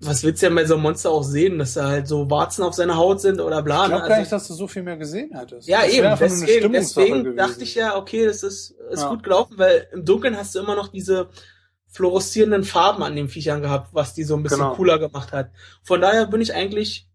[0.00, 2.62] was willst du ja bei so einem Monster auch sehen, dass da halt so Warzen
[2.64, 3.84] auf seiner Haut sind oder bla.
[3.84, 3.96] Ich ne?
[3.96, 5.66] glaube gar nicht, Also, dass du so viel mehr gesehen hättest.
[5.68, 6.16] ja, Das eben.
[6.20, 7.36] Deswegen, deswegen gewesen.
[7.36, 9.08] dachte ich ja, okay, das ist, ist Ja.
[9.08, 11.28] gut gelaufen, weil im Dunkeln hast du immer noch diese
[11.96, 14.74] fluoreszierenden Farben an den Viechern gehabt, was die so ein bisschen Genau.
[14.74, 15.50] cooler gemacht hat.
[15.82, 17.08] Von daher bin ich eigentlich,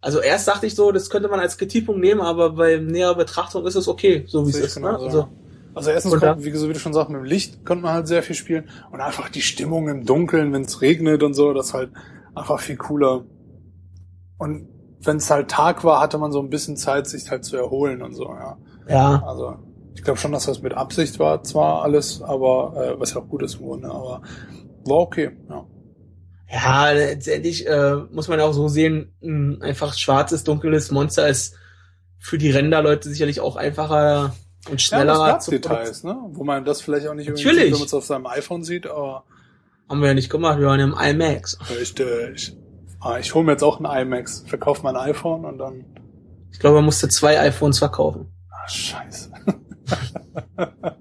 [0.00, 3.66] also erst dachte ich so, das könnte man als Kritikpunkt nehmen, aber bei näherer Betrachtung
[3.66, 4.74] ist es okay, so wie es ist.
[4.76, 5.06] genauso, Ne?
[5.06, 5.28] Also,
[5.74, 8.06] Also erstens, kommt, wie, so wie du schon sagst, mit dem Licht konnte man halt
[8.08, 11.66] sehr viel spielen und einfach die Stimmung im Dunkeln, wenn es regnet und so, das
[11.68, 11.90] ist halt
[12.34, 13.24] einfach viel cooler.
[14.38, 14.68] Und
[15.00, 18.02] wenn es halt Tag war, hatte man so ein bisschen Zeit, sich halt zu erholen
[18.02, 18.56] und so, ja.
[18.88, 19.22] ja.
[19.26, 19.56] Also
[19.94, 23.28] ich glaube schon, dass das mit Absicht war, zwar alles, aber äh, was ja auch
[23.28, 24.22] gut ist im Grunde, aber
[24.84, 25.66] war okay, ja.
[26.50, 31.56] Ja, letztendlich äh, muss man auch so sehen, ein einfach schwarzes, dunkles Monster ist
[32.18, 34.34] für die Render-Leute sicherlich auch einfacher
[34.66, 36.16] und Ja, schneller es gab zu Details, ne?
[36.28, 37.64] Wo man das vielleicht auch nicht irgendwie Natürlich.
[37.64, 39.24] sieht, wenn man es auf seinem iPhone sieht, aber
[39.88, 41.58] Haben wir ja nicht gemacht, wir waren im IMAX.
[41.80, 42.34] ich, äh,
[43.00, 45.84] ah, ich hole mir jetzt auch ein iMac, verkaufe mein iPhone und dann.
[46.52, 48.32] Ich glaube, man musste zwei iPhones verkaufen.
[48.50, 49.32] Ah, scheiße.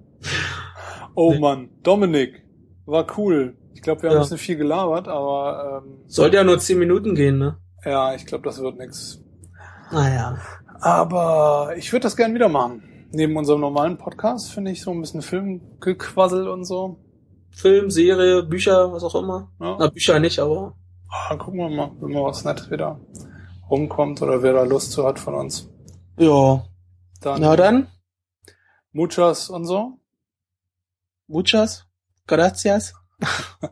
[1.15, 1.33] oh.
[1.39, 2.43] Mann, Dominik,
[2.85, 3.57] war cool.
[3.73, 4.21] Ich glaube, wir haben Ja.
[4.21, 7.57] ein bisschen viel gelabert, aber ähm, Sollte ja nur zehn Minuten gehen, ne?
[7.85, 9.21] ja, ich glaube, das wird nix.
[9.91, 10.37] Naja.
[10.79, 12.83] Aber ich würde das gern wieder machen.
[13.11, 16.97] Neben unserem normalen Podcast finde ich so ein bisschen Filmgequassel und so.
[17.51, 19.51] Film, Serie, Bücher, was auch immer.
[19.59, 19.77] Ja.
[19.79, 20.73] Na, Bücher nicht, aber.
[21.09, 22.99] Ah, gucken wir mal, wenn mal was Nettes wieder
[23.69, 25.69] rumkommt oder wer da Lust zu hat von uns.
[26.17, 26.63] Ja.
[27.21, 27.87] Dann, Na dann,
[28.93, 29.97] Muchas und so.
[31.27, 31.87] muchas,
[32.27, 32.93] gracias.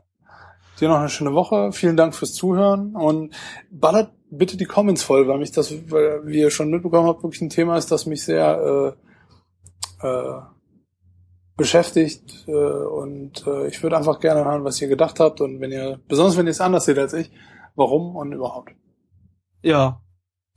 [0.80, 1.72] Dir noch eine schöne Woche.
[1.72, 3.36] Vielen Dank fürs Zuhören und
[3.69, 7.41] ballert bitte die Comments voll, weil mich das, weil, wie ihr schon mitbekommen habt, wirklich
[7.41, 8.95] ein Thema ist, das mich sehr
[10.01, 10.41] äh, äh,
[11.55, 15.72] beschäftigt äh, und äh, ich würde einfach gerne hören, was ihr gedacht habt und wenn
[15.72, 17.30] ihr, besonders wenn ihr es anders seht als ich,
[17.76, 18.74] warum und überhaupt.
[19.61, 20.01] Ja.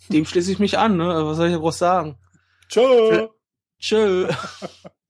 [0.09, 1.27] Dem schließe ich mich an, ne?
[1.27, 2.17] Was soll ich ja groß sagen?
[2.69, 3.29] Tschö!
[3.81, 4.29] Tschö.